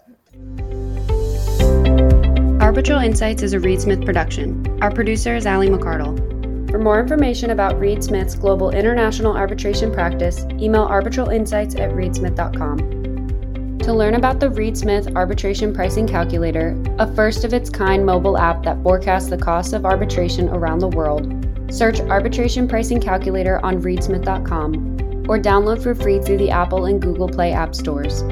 Arbitral 2.60 3.00
Insights 3.00 3.44
is 3.44 3.54
a 3.54 3.60
Reed 3.60 3.80
Smith 3.80 4.04
production. 4.04 4.66
Our 4.82 4.92
producer 4.92 5.36
is 5.36 5.46
Ali 5.46 5.70
McCardle. 5.70 6.37
For 6.70 6.80
more 6.80 7.00
information 7.00 7.52
about 7.52 7.80
Reed 7.80 8.04
Smith's 8.04 8.36
global 8.36 8.72
international 8.72 9.36
arbitration 9.36 9.92
practice, 9.92 10.46
email 10.60 10.86
arbitralinsights 10.88 11.80
at 11.80 11.92
reedsmith.com. 11.92 13.78
To 13.80 13.94
learn 13.94 14.16
about 14.16 14.42
the 14.42 14.50
Reed 14.50 14.78
Smith 14.78 15.16
Arbitration 15.16 15.74
Pricing 15.74 16.06
Calculator, 16.06 16.78
a 17.00 17.10
first 17.16 17.46
of 17.46 17.54
its 17.54 17.70
kind 17.70 18.06
mobile 18.06 18.38
app 18.38 18.64
that 18.64 18.84
forecasts 18.84 19.30
the 19.30 19.38
costs 19.38 19.72
of 19.72 19.86
arbitration 19.86 20.50
around 20.50 20.80
the 20.80 20.90
world, 20.90 21.34
search 21.70 22.02
Arbitration 22.02 22.68
Pricing 22.68 23.00
Calculator 23.00 23.64
on 23.66 23.82
reedsmith.com 23.82 24.98
or 25.30 25.40
download 25.40 25.82
for 25.82 25.96
free 25.96 26.20
through 26.20 26.38
the 26.38 26.50
Apple 26.50 26.86
and 26.86 27.02
Google 27.02 27.30
Play 27.30 27.54
app 27.54 27.76
stores. 27.76 28.24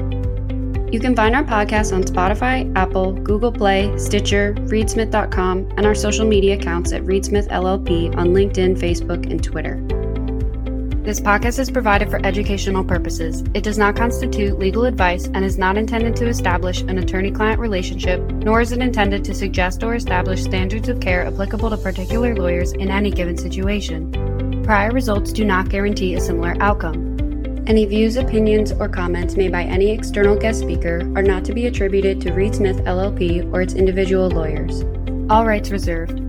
You 0.92 1.00
can 1.00 1.16
find 1.16 1.34
our 1.34 1.42
podcast 1.42 1.92
on 1.92 2.04
Spotify, 2.04 2.72
Apple, 2.76 3.12
Google 3.12 3.50
Play, 3.50 3.92
Stitcher, 3.98 4.54
reedsmith.com, 4.54 5.72
and 5.76 5.84
our 5.84 5.96
social 5.96 6.24
media 6.24 6.54
accounts 6.54 6.92
at 6.92 7.02
Reedsmith 7.02 7.48
LLP 7.48 8.16
on 8.16 8.28
LinkedIn, 8.28 8.78
Facebook, 8.78 9.28
and 9.28 9.42
Twitter. 9.42 9.82
This 11.02 11.18
podcast 11.20 11.58
is 11.58 11.72
provided 11.72 12.08
for 12.08 12.24
educational 12.24 12.84
purposes. 12.84 13.42
It 13.52 13.64
does 13.64 13.78
not 13.78 13.96
constitute 13.96 14.60
legal 14.60 14.84
advice 14.84 15.26
and 15.26 15.44
is 15.44 15.58
not 15.58 15.76
intended 15.76 16.14
to 16.16 16.28
establish 16.28 16.82
an 16.82 16.98
attorney 16.98 17.32
client 17.32 17.58
relationship, 17.58 18.20
nor 18.20 18.60
is 18.60 18.70
it 18.70 18.78
intended 18.78 19.24
to 19.24 19.34
suggest 19.34 19.82
or 19.82 19.96
establish 19.96 20.44
standards 20.44 20.88
of 20.88 21.00
care 21.00 21.26
applicable 21.26 21.70
to 21.70 21.76
particular 21.76 22.36
lawyers 22.36 22.72
in 22.72 22.90
any 22.92 23.10
given 23.10 23.36
situation. 23.36 24.62
Prior 24.62 24.92
results 24.92 25.32
do 25.32 25.44
not 25.44 25.68
guarantee 25.68 26.14
a 26.14 26.20
similar 26.20 26.56
outcome. 26.60 27.15
Any 27.66 27.84
views, 27.84 28.16
opinions, 28.16 28.70
or 28.70 28.88
comments 28.88 29.36
made 29.36 29.50
by 29.50 29.64
any 29.64 29.90
external 29.90 30.36
guest 30.36 30.60
speaker 30.60 31.00
are 31.16 31.22
not 31.22 31.44
to 31.46 31.52
be 31.52 31.66
attributed 31.66 32.20
to 32.20 32.32
Reed 32.32 32.54
Smith 32.54 32.76
LLP 32.84 33.52
or 33.52 33.60
its 33.60 33.74
individual 33.74 34.30
lawyers. 34.30 34.84
All 35.28 35.44
rights 35.44 35.72
reserved. 35.72 36.25